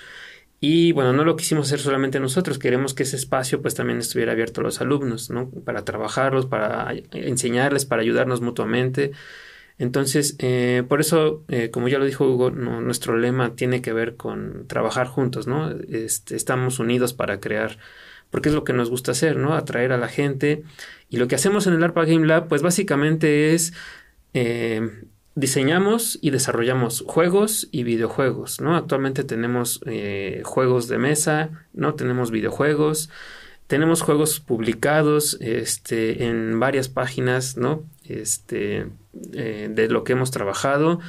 Y 0.58 0.92
bueno, 0.92 1.12
no 1.12 1.24
lo 1.24 1.36
quisimos 1.36 1.66
hacer 1.66 1.80
solamente 1.80 2.18
nosotros, 2.18 2.58
queremos 2.58 2.94
que 2.94 3.02
ese 3.02 3.16
espacio 3.16 3.60
pues 3.60 3.74
también 3.74 3.98
estuviera 3.98 4.32
abierto 4.32 4.60
a 4.60 4.64
los 4.64 4.80
alumnos, 4.80 5.28
¿no? 5.30 5.50
Para 5.50 5.84
trabajarlos, 5.84 6.46
para 6.46 6.94
enseñarles, 7.12 7.84
para 7.84 8.02
ayudarnos 8.02 8.40
mutuamente. 8.40 9.12
Entonces, 9.78 10.36
eh, 10.38 10.84
por 10.88 11.00
eso, 11.00 11.44
eh, 11.48 11.70
como 11.70 11.88
ya 11.88 11.98
lo 11.98 12.06
dijo 12.06 12.26
Hugo, 12.26 12.50
nuestro 12.50 13.18
lema 13.18 13.54
tiene 13.54 13.82
que 13.82 13.92
ver 13.92 14.16
con 14.16 14.66
trabajar 14.66 15.06
juntos, 15.06 15.46
¿no? 15.46 15.70
Este, 15.70 16.34
estamos 16.34 16.78
unidos 16.78 17.12
para 17.12 17.40
crear, 17.40 17.78
porque 18.30 18.48
es 18.48 18.54
lo 18.54 18.64
que 18.64 18.72
nos 18.72 18.88
gusta 18.88 19.12
hacer, 19.12 19.36
¿no? 19.36 19.54
Atraer 19.54 19.92
a 19.92 19.98
la 19.98 20.08
gente. 20.08 20.64
Y 21.10 21.18
lo 21.18 21.28
que 21.28 21.34
hacemos 21.34 21.66
en 21.66 21.74
el 21.74 21.84
ARPA 21.84 22.06
Game 22.06 22.26
Lab, 22.26 22.48
pues 22.48 22.62
básicamente 22.62 23.52
es 23.52 23.74
eh, 24.32 24.80
diseñamos 25.34 26.18
y 26.22 26.30
desarrollamos 26.30 27.04
juegos 27.06 27.68
y 27.70 27.82
videojuegos, 27.82 28.62
¿no? 28.62 28.76
Actualmente 28.76 29.24
tenemos 29.24 29.80
juegos 30.44 30.88
de 30.88 30.96
mesa, 30.96 31.50
¿no? 31.74 31.94
Tenemos 31.94 32.30
videojuegos, 32.30 33.10
tenemos 33.66 34.00
juegos 34.00 34.40
publicados 34.40 35.36
este, 35.40 36.24
en 36.24 36.58
varias 36.58 36.88
páginas, 36.88 37.58
¿no? 37.58 37.84
Este, 38.04 38.86
eh, 39.32 39.68
de 39.70 39.88
lo 39.88 40.04
que 40.04 40.12
hemos 40.12 40.30
trabajado, 40.30 41.00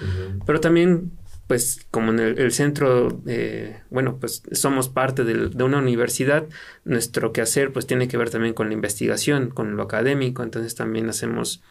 pero 0.46 0.60
también, 0.60 1.12
pues, 1.48 1.86
como 1.92 2.12
en 2.12 2.20
el, 2.20 2.52
centro, 2.52 3.22
bueno, 3.90 4.18
pues 4.20 4.44
somos 4.52 4.90
parte 4.90 5.24
de 5.24 5.64
una 5.64 5.78
universidad, 5.78 6.46
nuestro 6.86 7.32
quehacer, 7.32 7.72
pues, 7.72 7.88
tiene 7.88 8.08
que 8.08 8.18
ver 8.18 8.30
también 8.30 8.54
con 8.54 8.68
la 8.68 8.74
investigación, 8.74 9.50
con 9.50 9.78
lo 9.78 9.84
académico, 9.84 10.44
entonces 10.44 10.76
también 10.76 11.10
hacemos 11.10 11.62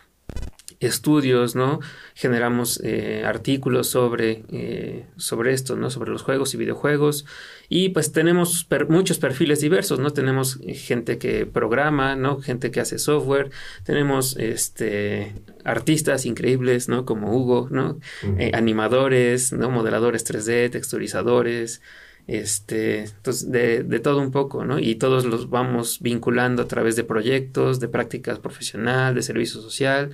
estudios, 0.81 1.55
¿no? 1.55 1.81
Generamos 2.15 2.81
eh, 2.85 3.23
artículos 3.25 3.89
sobre, 3.89 4.45
eh, 4.51 5.07
sobre 5.17 5.53
esto, 5.53 5.77
¿no? 5.77 5.91
Sobre 5.91 6.11
los 6.11 6.23
juegos 6.23 6.55
y 6.55 6.57
videojuegos. 6.59 7.25
Y 7.69 7.91
pues 7.91 8.13
tenemos 8.13 8.67
muchos 8.89 9.19
perfiles 9.19 9.61
diversos, 9.61 9.99
¿no? 9.99 10.11
Tenemos 10.11 10.61
gente 10.67 11.19
que 11.19 11.47
programa, 11.47 12.15
¿no? 12.15 12.41
Gente 12.41 12.71
que 12.71 12.81
hace 12.81 12.99
software. 12.99 13.51
Tenemos 13.85 14.37
este, 14.37 15.35
artistas 15.65 16.27
increíbles, 16.27 16.89
¿no? 16.89 17.05
Como 17.05 17.35
Hugo, 17.35 17.69
¿no? 17.71 17.99
Eh, 18.39 18.51
animadores, 18.55 19.53
¿no? 19.53 19.71
Modeladores 19.71 20.25
3D, 20.25 20.71
texturizadores. 20.71 21.81
Este, 22.27 23.05
entonces, 23.05 23.51
de, 23.53 23.85
de 23.85 24.01
todo 24.01 24.19
un 24.21 24.33
poco, 24.33 24.65
¿no? 24.65 24.79
Y 24.81 24.97
todos 24.97 25.25
los 25.25 25.49
vamos 25.49 26.01
vinculando 26.01 26.63
a 26.63 26.69
través 26.69 26.97
de 26.97 27.05
proyectos, 27.05 27.79
de 27.79 27.89
prácticas 27.89 28.41
profesional, 28.41 29.15
de 29.15 29.23
servicio 29.23 29.61
social 29.61 30.13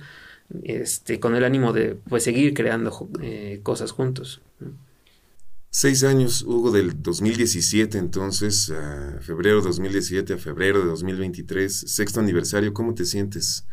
este, 0.63 1.19
con 1.19 1.35
el 1.35 1.43
ánimo 1.43 1.73
de 1.73 1.95
pues, 2.09 2.23
seguir 2.23 2.53
creando 2.53 3.09
eh, 3.21 3.59
cosas 3.63 3.91
juntos. 3.91 4.41
Seis 5.69 6.03
años, 6.03 6.43
Hugo, 6.43 6.69
del 6.71 7.01
2017, 7.01 7.97
entonces, 7.97 8.69
a 8.69 9.19
febrero 9.21 9.57
de 9.57 9.63
2017 9.63 10.33
a 10.33 10.37
febrero 10.37 10.79
de 10.79 10.85
2023, 10.85 11.73
sexto 11.73 12.19
aniversario, 12.19 12.73
¿cómo 12.73 12.93
te 12.93 13.05
sientes 13.05 13.65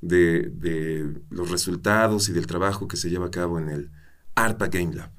de, 0.00 0.48
de, 0.48 1.12
los 1.28 1.50
resultados 1.50 2.30
y 2.30 2.32
del 2.32 2.46
trabajo 2.46 2.88
que 2.88 2.96
se 2.96 3.10
lleva 3.10 3.26
a 3.26 3.30
cabo 3.30 3.58
en 3.58 3.68
el 3.68 3.90
ARPA 4.34 4.68
Game 4.68 4.94
Lab? 4.94 5.10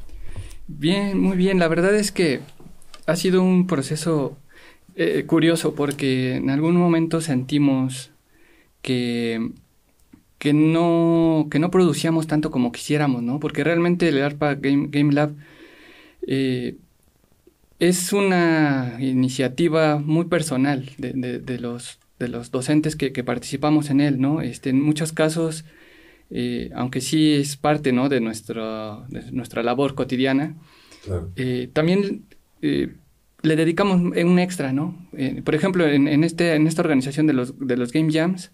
Bien, 0.68 1.20
muy 1.20 1.38
bien. 1.38 1.60
La 1.60 1.68
verdad 1.68 1.94
es 1.94 2.12
que 2.12 2.42
ha 3.06 3.16
sido 3.16 3.44
un 3.44 3.68
proceso 3.68 4.38
eh, 4.96 5.26
curioso 5.26 5.76
porque 5.76 6.36
en 6.36 6.50
algún 6.50 6.76
momento 6.76 7.22
sentimos 7.22 8.12
que 8.82 9.52
que 10.44 10.52
no, 10.52 11.48
que 11.50 11.58
no 11.58 11.72
producíamos 11.72 12.28
tanto 12.28 12.52
como 12.52 12.74
quisiéramos, 12.74 13.24
¿no? 13.24 13.40
Porque 13.40 13.64
realmente 13.64 14.10
el 14.10 14.22
ARPA 14.22 14.56
Game, 14.56 15.14
Lab 15.14 15.36
eh, 16.28 16.76
es 17.80 18.12
una 18.12 18.98
iniciativa 19.00 20.00
muy 20.00 20.26
personal 20.26 20.90
de, 20.98 21.60
los, 21.60 21.98
de 22.20 22.28
los 22.28 22.52
docentes 22.52 22.98
que, 22.98 23.24
participamos 23.24 23.90
en 23.90 24.02
él, 24.02 24.20
¿no? 24.20 24.42
Este, 24.42 24.72
en 24.72 24.82
muchos 24.82 25.14
casos, 25.14 25.64
eh, 26.30 26.72
aunque 26.76 27.00
sí 27.00 27.36
es 27.36 27.56
parte, 27.56 27.94
¿no? 27.94 28.10
De, 28.10 28.20
nuestro, 28.20 29.06
de 29.08 29.32
nuestra 29.32 29.64
labor 29.64 29.96
cotidiana, 29.96 30.58
eh, 31.38 31.70
también 31.72 32.26
le 32.60 33.56
dedicamos 33.56 34.02
un 34.02 34.40
extra, 34.40 34.74
¿no? 34.74 35.08
por 35.46 35.56
ejemplo, 35.56 35.88
en, 35.88 36.10
en, 36.10 36.26
este, 36.26 36.56
en 36.56 36.68
esta 36.68 36.82
organización 36.82 37.28
de 37.28 37.34
los, 37.34 37.58
de 37.66 37.78
los 37.78 37.94
Game 37.94 38.12
Jams, 38.12 38.52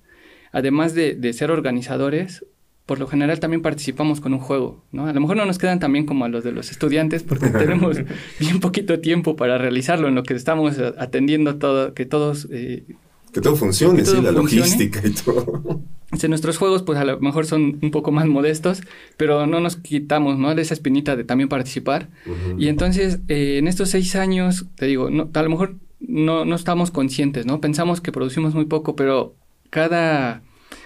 además 0.52 0.94
de, 0.94 1.34
ser 1.34 1.52
organizadores, 1.52 2.46
por 2.86 3.00
lo 3.00 3.08
general 3.08 3.40
también 3.40 3.62
participamos 3.62 4.20
con 4.20 4.34
un 4.34 4.40
juego, 4.40 4.84
¿no? 4.92 5.06
A 5.06 5.14
lo 5.14 5.22
mejor 5.22 5.38
no 5.38 5.46
nos 5.46 5.60
quedan 5.60 5.80
también 5.80 6.06
como 6.06 6.26
a 6.26 6.30
los 6.30 6.44
de 6.44 6.52
los 6.52 6.72
estudiantes 6.72 7.24
porque 7.24 7.50
tenemos 7.50 7.98
bien 8.40 8.60
poquito 8.60 9.00
tiempo 9.00 9.36
para 9.36 9.58
realizarlo 9.58 10.08
en 10.08 10.16
lo 10.16 10.24
que 10.24 10.34
estamos 10.34 10.78
atendiendo 10.98 11.58
todo, 11.58 11.94
que 11.94 12.06
todos... 12.06 12.48
Eh, 12.52 12.86
que 13.32 13.42
todo 13.42 13.56
funcione, 13.56 14.04
sí, 14.06 14.20
la 14.22 14.32
logística 14.32 15.02
y 15.06 15.12
todo. 15.12 15.82
nuestros 16.28 16.58
juegos 16.58 16.82
pues 16.82 16.98
a 16.98 17.06
lo 17.06 17.20
mejor 17.20 17.46
son 17.46 17.78
un 17.80 17.92
poco 17.92 18.12
más 18.12 18.26
modestos, 18.26 18.82
pero 19.18 19.46
no 19.46 19.60
nos 19.60 19.76
quitamos, 19.76 20.40
¿no? 20.40 20.56
De 20.56 20.64
esa 20.64 20.74
espinita 20.74 21.16
de 21.16 21.26
también 21.26 21.48
participar. 21.48 22.10
Y 22.58 22.70
entonces, 22.70 23.20
eh, 23.28 23.58
en 23.60 23.68
estos 23.68 23.90
seis 23.90 24.16
años, 24.16 24.66
te 24.74 24.88
digo, 24.88 25.12
no, 25.12 25.30
a 25.32 25.44
lo 25.44 25.50
mejor 25.52 25.76
no, 26.00 26.44
no 26.44 26.56
estamos 26.56 26.90
conscientes, 26.90 27.46
¿no? 27.46 27.62
Pensamos 27.62 28.02
que 28.02 28.12
producimos 28.12 28.56
muy 28.56 28.66
poco, 28.66 28.96
pero 28.96 29.36
cada, 29.70 30.42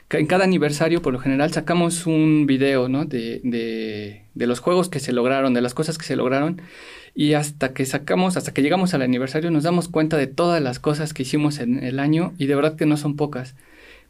en 0.10 0.28
cada 0.28 0.44
aniversario, 0.44 1.02
por 1.02 1.14
lo 1.14 1.20
general, 1.20 1.52
sacamos 1.52 2.06
un 2.06 2.46
video, 2.46 2.90
¿no? 2.90 3.06
De, 3.06 3.42
de, 3.44 4.48
los 4.48 4.60
juegos 4.60 4.90
que 4.90 5.00
se 5.00 5.14
lograron, 5.14 5.54
de 5.54 5.62
las 5.62 5.74
cosas 5.74 5.98
que 5.98 6.06
se 6.06 6.16
lograron. 6.16 6.62
Y 7.16 7.34
hasta 7.34 7.74
que 7.74 7.86
sacamos, 7.86 8.38
hasta 8.38 8.54
que 8.54 8.62
llegamos 8.62 8.94
al 8.94 9.04
aniversario, 9.04 9.52
nos 9.52 9.64
damos 9.64 9.88
cuenta 9.88 10.18
de 10.18 10.28
todas 10.28 10.62
las 10.62 10.80
cosas 10.80 11.14
que 11.14 11.24
hicimos 11.24 11.60
en 11.60 11.84
el 11.84 12.00
año 12.00 12.34
y 12.38 12.48
de 12.48 12.56
verdad 12.56 12.76
que 12.76 12.86
no 12.86 12.98
son 12.98 13.16
pocas. 13.16 13.56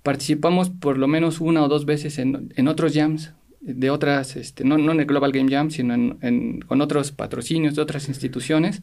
Participamos 0.04 0.70
por 0.70 0.98
lo 0.98 1.08
menos 1.08 1.42
una 1.42 1.64
o 1.64 1.68
dos 1.68 1.86
veces 1.86 2.18
en, 2.18 2.54
en 2.56 2.68
otros 2.68 2.94
jams 2.94 3.34
de 3.64 3.90
otras, 3.90 4.36
este, 4.36 4.66
no, 4.66 4.78
no 4.78 4.92
en 4.92 5.00
el 5.00 5.06
Global 5.06 5.32
Game 5.32 5.50
Jam, 5.50 5.72
sino 5.72 5.94
en, 5.94 6.62
con 6.62 6.82
otros 6.82 7.12
patrocinios 7.12 7.76
de 7.76 7.82
otras 7.82 8.10
instituciones 8.10 8.82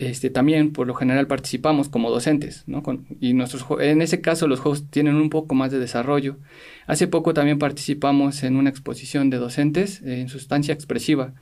este, 0.00 0.30
también 0.30 0.72
por 0.72 0.86
lo 0.86 0.94
general 0.94 1.26
participamos 1.26 1.90
como 1.90 2.10
docentes, 2.10 2.64
¿no? 2.66 2.82
y 3.20 3.34
nuestros, 3.34 3.66
en 3.80 4.00
ese 4.00 4.22
caso 4.22 4.48
los 4.48 4.58
juegos 4.58 4.88
tienen 4.88 5.14
un 5.16 5.28
poco 5.28 5.54
más 5.54 5.70
de 5.70 5.78
desarrollo. 5.78 6.38
Hace 6.86 7.06
poco 7.06 7.34
también 7.34 7.58
participamos 7.58 8.42
en 8.42 8.56
una 8.56 8.70
exposición 8.70 9.28
de 9.28 9.36
docentes 9.36 10.00
en 10.00 10.30
sustancia 10.30 10.72
expresiva 10.72 11.34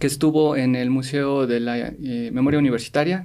que 0.00 0.08
estuvo 0.08 0.56
en 0.56 0.74
el 0.74 0.90
Museo 0.90 1.46
de 1.46 1.60
la 1.60 1.78
eh, 1.78 2.30
Memoria 2.32 2.58
Universitaria. 2.58 3.24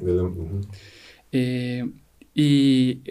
Eh, 1.32 1.90
y 2.36 3.02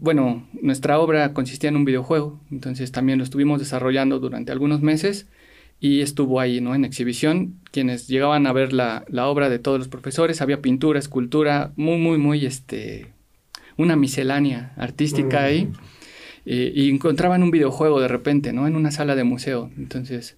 bueno, 0.00 0.48
nuestra 0.62 0.98
obra 1.00 1.34
consistía 1.34 1.68
en 1.68 1.76
un 1.76 1.84
videojuego, 1.84 2.40
entonces 2.50 2.92
también 2.92 3.18
lo 3.18 3.24
estuvimos 3.24 3.58
desarrollando 3.58 4.20
durante 4.20 4.52
algunos 4.52 4.80
meses 4.80 5.26
y 5.80 6.00
estuvo 6.00 6.40
ahí, 6.40 6.60
¿no? 6.60 6.74
En 6.74 6.84
exhibición, 6.84 7.60
quienes 7.70 8.08
llegaban 8.08 8.46
a 8.46 8.52
ver 8.52 8.72
la, 8.72 9.04
obra 9.26 9.48
de 9.48 9.58
todos 9.58 9.78
los 9.78 9.88
profesores, 9.88 10.40
había 10.40 10.60
pintura, 10.60 10.98
escultura, 10.98 11.72
muy, 11.76 11.98
muy, 11.98 12.18
muy, 12.18 12.46
este, 12.46 13.12
una 13.76 13.96
miscelánea 13.96 14.72
artística 14.76 15.44
ahí, 15.44 15.70
y 16.44 16.88
encontraban 16.88 17.42
un 17.42 17.50
videojuego 17.50 18.00
de 18.00 18.08
repente, 18.08 18.52
¿no? 18.52 18.66
En 18.66 18.74
una 18.74 18.90
sala 18.90 19.14
de 19.14 19.24
museo, 19.24 19.70
entonces 19.76 20.36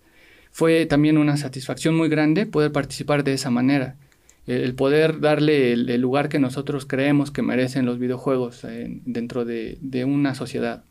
fue 0.51 0.85
también 0.87 1.19
una 1.19 1.37
satisfacción 1.37 1.97
muy 1.97 2.09
grande 2.09 2.47
poder 2.47 2.73
participar 2.73 3.23
de 3.23 3.35
esa 3.35 3.51
manera, 3.51 3.97
el 4.47 4.75
poder 4.75 5.21
darle 5.21 5.73
el, 5.73 6.01
lugar 6.01 6.29
que 6.29 6.41
nosotros 6.41 6.85
creemos 6.85 7.31
que 7.31 7.43
merecen 7.43 7.87
los 7.87 7.99
videojuegos 7.99 8.65
eh, 8.65 9.01
dentro 9.05 9.45
de, 9.45 9.79
de 9.81 10.05
una 10.05 10.35
sociedad. 10.35 10.83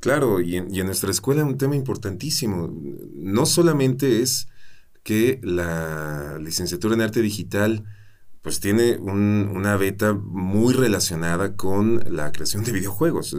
Claro, 0.00 0.40
y 0.40 0.56
en, 0.56 0.86
nuestra 0.86 1.10
escuela 1.10 1.44
un 1.44 1.58
tema 1.58 1.74
importantísimo. 1.74 2.72
No 3.14 3.46
solamente 3.46 4.22
es 4.22 4.48
que 5.02 5.40
la 5.42 6.38
licenciatura 6.38 6.94
en 6.94 7.00
arte 7.00 7.20
digital 7.20 7.84
pues 8.42 8.60
tiene 8.60 8.96
una 8.98 9.76
beta 9.76 10.14
muy 10.14 10.72
relacionada 10.72 11.56
con 11.56 12.02
la 12.08 12.30
creación 12.30 12.62
de 12.62 12.72
videojuegos, 12.72 13.36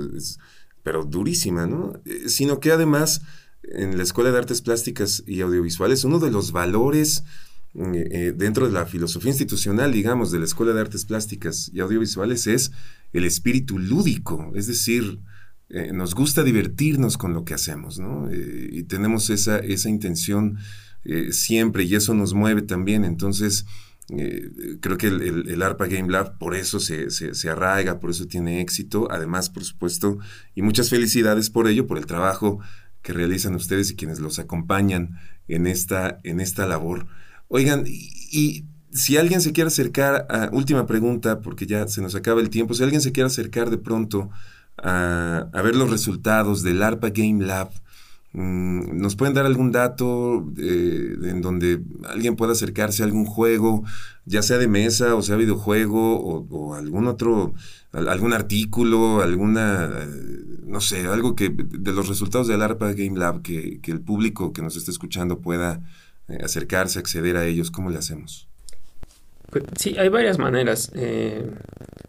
pero 0.84 1.06
durísima, 1.06 1.66
¿no? 1.66 1.94
Eh, 2.06 2.28
sino 2.28 2.60
que 2.60 2.72
además 2.72 3.22
en 3.64 3.98
la 3.98 4.04
Escuela 4.04 4.32
de 4.32 4.38
Artes 4.38 4.62
Plásticas 4.62 5.24
y 5.26 5.42
Audiovisuales 5.42 6.04
uno 6.04 6.20
de 6.20 6.32
los 6.32 6.52
valores 6.52 7.24
eh, 7.76 8.08
eh, 8.12 8.34
dentro 8.36 8.66
de 8.66 8.74
la 8.74 8.86
filosofía 8.86 9.32
institucional, 9.32 9.94
digamos, 9.94 10.32
de 10.32 10.40
la 10.40 10.46
Escuela 10.46 10.74
de 10.74 10.82
Artes 10.82 11.06
Plásticas 11.06 11.72
y 11.74 11.80
Audiovisuales 11.80 12.48
es 12.48 12.72
el 13.14 13.26
espíritu 13.26 13.80
lúdico, 13.80 14.52
es 14.56 14.68
decir, 14.68 15.20
eh, 15.70 15.92
nos 15.94 16.16
gusta 16.16 16.44
divertirnos 16.44 17.18
con 17.18 17.34
lo 17.34 17.46
que 17.46 17.54
hacemos, 17.54 18.00
¿no? 18.00 18.30
Eh, 18.30 18.70
y 18.72 18.84
tenemos 18.84 19.30
esa, 19.30 19.60
esa 19.60 19.90
intención 19.90 20.58
eh, 21.06 21.32
siempre 21.32 21.84
y 21.84 21.96
eso 21.96 22.14
nos 22.16 22.34
mueve 22.34 22.64
también. 22.64 23.06
Entonces, 23.06 23.66
creo 24.82 24.98
que 24.98 25.06
el, 25.06 25.62
ARPA 25.62 25.86
Game 25.86 26.10
Lab 26.10 26.40
por 26.40 26.56
eso 26.56 26.80
se, 26.80 27.12
se, 27.12 27.50
arraiga, 27.50 28.00
por 28.00 28.10
eso 28.10 28.26
tiene 28.26 28.60
éxito. 28.62 29.08
Además, 29.12 29.52
por 29.52 29.64
supuesto, 29.64 30.18
y 30.56 30.64
muchas 30.64 30.90
felicidades 30.90 31.52
por 31.52 31.68
ello, 31.68 31.86
por 31.86 32.00
el 32.00 32.08
trabajo 32.08 32.60
que 33.04 33.14
realizan 33.14 33.54
ustedes 33.54 33.92
y 33.92 33.96
quienes 33.96 34.20
los 34.20 34.40
acompañan 34.40 35.20
en 35.48 35.68
esta, 35.68 36.20
en 36.24 36.40
esta 36.40 36.66
labor. 36.66 37.06
Oigan, 37.48 37.86
y, 37.88 38.66
si 38.92 39.18
alguien 39.18 39.40
se 39.40 39.52
quiere 39.52 39.68
acercar 39.68 40.26
a, 40.32 40.50
última 40.52 40.88
pregunta, 40.88 41.42
porque 41.42 41.68
ya 41.68 41.88
se 41.88 42.02
nos 42.02 42.16
acaba 42.16 42.42
el 42.42 42.50
tiempo, 42.50 42.74
si 42.74 42.82
alguien 42.82 43.02
se 43.02 43.12
quiere 43.12 43.28
acercar 43.28 43.70
de 43.70 43.78
pronto 43.78 44.32
a, 44.84 45.50
a 45.52 45.62
ver 45.62 45.76
los 45.76 45.90
resultados 45.90 46.64
del 46.64 46.84
ARPA 46.84 47.10
Game 47.10 47.46
Lab, 47.46 47.70
Mm, 48.32 49.02
¿Nos 49.02 49.16
pueden 49.16 49.34
dar 49.34 49.46
algún 49.48 49.72
dato 49.72 50.52
eh, 50.58 51.16
en 51.24 51.42
donde 51.42 51.82
alguien 52.08 52.36
pueda 52.36 52.52
acercarse 52.52 53.02
a 53.02 53.06
algún 53.08 53.26
juego, 53.26 53.84
ya 54.26 54.44
sea 54.44 54.58
de 54.60 54.68
mesa 54.68 55.16
o 55.16 55.24
sea 55.24 55.36
videojuego 55.36 56.20
o, 56.20 56.76
algún 56.76 57.08
otro, 57.08 57.54
algún 57.92 58.34
artículo, 58.34 59.22
alguna, 59.22 59.86
eh, 59.86 60.46
no 60.66 60.80
sé, 60.80 61.08
algo 61.08 61.36
que 61.36 61.50
de 61.50 61.92
los 61.92 62.08
resultados 62.08 62.48
del 62.48 62.62
ARPA 62.62 62.94
Game 62.94 63.18
Lab 63.18 63.42
que, 63.42 63.80
el 63.84 64.02
público 64.02 64.54
que 64.54 64.62
nos 64.62 64.76
esté 64.78 64.92
escuchando 64.92 65.40
pueda 65.40 65.82
eh, 66.28 66.38
acercarse, 66.44 67.00
acceder 67.00 67.36
a 67.38 67.46
ellos? 67.46 67.72
¿Cómo 67.72 67.90
le 67.90 67.98
hacemos? 67.98 68.49
Pues, 69.52 69.64
sí, 69.78 69.96
hay 69.98 70.10
varias 70.10 70.38
maneras. 70.38 70.92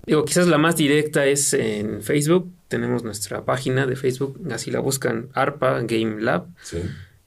digo, 0.07 0.25
quizás 0.25 0.47
la 0.47 0.59
más 0.59 0.77
directa 0.77 1.27
es 1.27 1.55
en 1.55 2.03
Facebook 2.03 2.53
tenemos 2.71 3.03
nuestra 3.03 3.45
página 3.45 3.85
de 3.85 3.97
Facebook, 3.97 4.41
así 4.53 4.71
la 4.71 4.79
buscan 4.79 5.29
ARPA 5.35 5.81
Game 5.81 6.23
Lab. 6.23 6.47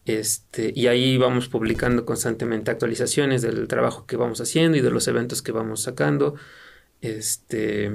Este, 0.05 0.71
y 0.73 0.87
ahí 0.87 1.17
vamos 1.17 1.49
publicando 1.49 2.05
constantemente 2.05 2.71
actualizaciones 2.71 3.41
del 3.41 3.67
trabajo 3.67 4.05
que 4.05 4.15
vamos 4.15 4.39
haciendo 4.39 4.77
y 4.77 4.81
de 4.81 4.89
los 4.89 5.07
eventos 5.09 5.41
que 5.41 5.51
vamos 5.51 5.81
sacando. 5.81 6.35
Este, 7.01 7.91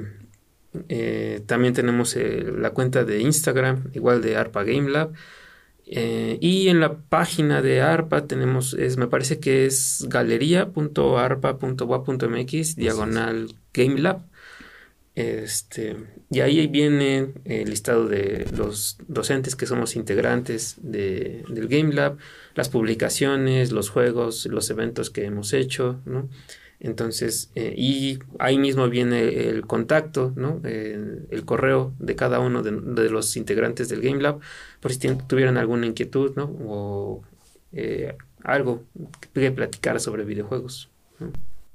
eh, 0.89 1.41
también 1.47 1.73
tenemos 1.73 2.15
eh, 2.15 2.45
la 2.55 2.69
cuenta 2.69 3.03
de 3.03 3.19
Instagram, 3.19 3.89
igual 3.93 4.21
de 4.21 4.37
ARPA 4.37 4.63
Game 4.63 4.89
Lab. 4.91 5.13
Eh, 5.91 6.37
y 6.39 6.69
en 6.69 6.79
la 6.79 6.99
página 6.99 7.63
de 7.63 7.81
ARPA 7.81 8.27
tenemos, 8.27 8.75
es, 8.75 8.97
me 8.97 9.07
parece 9.07 9.39
que 9.39 9.65
es 9.65 10.05
galería.arpa.wa.mx, 10.07 12.75
diagonal 12.75 13.55
Game 13.73 13.99
Lab. 13.99 14.21
Este, 15.15 15.97
y 16.29 16.41
ahí 16.41 16.67
viene 16.67 17.33
el 17.43 17.71
listado 17.71 18.07
de 18.07 18.45
los 18.55 18.99
docentes 19.07 19.55
que 19.55 19.65
somos 19.65 19.95
integrantes 19.95 20.75
de, 20.77 21.43
del 21.49 21.67
Game 21.67 21.91
Lab, 21.91 22.19
las 22.53 22.69
publicaciones, 22.69 23.71
los 23.71 23.89
juegos, 23.89 24.45
los 24.45 24.69
eventos 24.69 25.09
que 25.09 25.25
hemos 25.25 25.53
hecho, 25.53 26.01
¿no? 26.05 26.29
Entonces, 26.79 27.51
eh, 27.55 27.73
y 27.77 28.19
ahí 28.39 28.57
mismo 28.57 28.87
viene 28.89 29.49
el 29.49 29.65
contacto, 29.67 30.31
¿no? 30.37 30.61
El, 30.63 31.43
correo 31.45 31.93
de 31.99 32.15
cada 32.15 32.39
uno 32.39 32.61
de, 32.63 33.09
los 33.09 33.35
integrantes 33.35 33.89
del 33.89 34.01
Game 34.01 34.21
Lab, 34.21 34.39
por 34.79 34.93
si 34.93 34.99
tuvieran 35.27 35.57
alguna 35.57 35.87
inquietud, 35.87 36.33
¿no? 36.35 36.45
O 36.45 37.23
eh, 37.73 38.15
algo 38.43 38.83
que 39.33 39.51
platicar 39.51 39.99
sobre 39.99 40.23
videojuegos. 40.23 40.89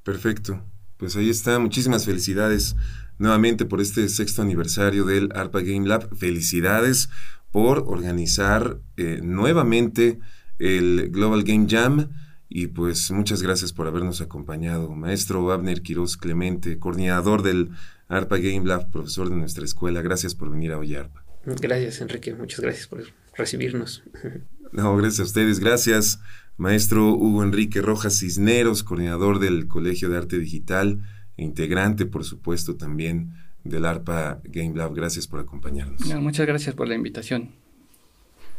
Perfecto. 0.05 0.63
Pues 0.97 1.17
ahí 1.17 1.29
está. 1.29 1.59
Muchísimas 1.59 2.07
felicidades 2.07 2.77
nuevamente 3.19 3.65
por 3.65 3.81
este 3.81 4.09
sexto 4.09 4.43
aniversario 4.43 5.05
del 5.05 5.31
ARPA 5.35 5.61
Game 5.61 5.87
Lab. 5.87 6.15
Felicidades 6.17 7.11
por 7.51 7.85
organizar 7.87 8.79
eh, 8.97 9.21
nuevamente 9.23 10.19
el 10.59 11.11
Global 11.11 11.43
Game 11.45 11.67
Jam. 11.69 12.11
Y 12.49 12.69
pues 12.69 13.11
muchas 13.11 13.43
gracias 13.43 13.73
por 13.73 13.87
habernos 13.87 14.21
acompañado. 14.21 14.91
Maestro 14.91 15.51
Abner 15.53 15.83
Quiroz 15.83 16.17
Clemente, 16.17 16.79
coordinador 16.79 17.43
del 17.43 17.71
ARPA 18.09 18.39
Game 18.39 18.67
Lab, 18.67 18.91
profesor 18.91 19.29
de 19.31 19.37
nuestra 19.37 19.65
escuela. 19.65 20.03
Gracias 20.03 20.35
por 20.35 20.51
venir 20.51 20.73
a 20.73 20.79
hoy 20.79 20.95
ARPA. 20.95 21.25
Gracias, 21.45 22.01
Enrique. 22.01 22.35
Muchas 22.35 22.61
gracias 22.61 22.87
por 22.87 23.05
recibirnos. 23.37 24.03
No, 24.73 24.97
gracias 24.97 25.21
a 25.21 25.23
ustedes. 25.23 25.61
Gracias, 25.61 26.19
maestro 26.57 27.15
Hugo 27.15 27.45
Enrique 27.45 27.81
Rojas 27.81 28.19
Cisneros, 28.19 28.83
coordinador 28.83 29.39
del 29.39 29.69
Colegio 29.69 30.09
de 30.09 30.17
Arte 30.17 30.37
Digital 30.37 31.01
integrante, 31.37 32.07
por 32.07 32.25
supuesto, 32.25 32.77
también 32.77 33.35
del 33.65 33.85
ARPA 33.85 34.41
Game 34.45 34.77
Lab. 34.77 34.95
Gracias 34.95 35.27
por 35.27 35.41
acompañarnos. 35.41 36.05
muchas 36.21 36.47
gracias 36.47 36.75
por 36.75 36.89
la 36.89 36.95
invitación. 36.95 37.53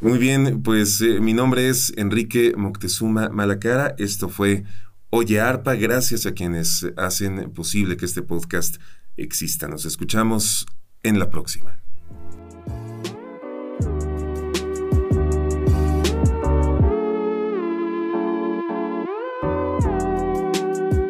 Muy 0.02 0.18
bien, 0.20 0.62
pues 0.62 1.02
eh, 1.02 1.20
mi 1.20 1.34
nombre 1.34 1.70
es 1.70 1.94
Enrique 1.96 2.54
Moctezuma 2.58 3.30
Malacara. 3.30 3.96
Esto 3.98 4.30
fue 4.30 4.64
Oye 5.10 5.40
ARPA. 5.40 5.76
Gracias 5.76 6.26
a 6.26 6.34
quienes 6.34 6.86
hacen 6.98 7.52
posible 7.52 7.96
que 7.96 8.06
este 8.06 8.22
podcast 8.22 8.78
exista. 9.16 9.68
Nos 9.68 9.86
escuchamos 9.86 10.66
en 11.04 11.18
la 11.18 11.30
próxima. 11.30 11.82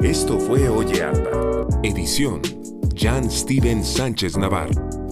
Esto 0.02 0.40
fue 0.40 0.70
Oye 0.70 1.02
ARPA. 1.02 1.68
Edición 1.84 2.42
Jan 2.96 3.30
Steven 3.30 3.84
Sánchez 3.84 4.38
Navarro. 4.38 5.05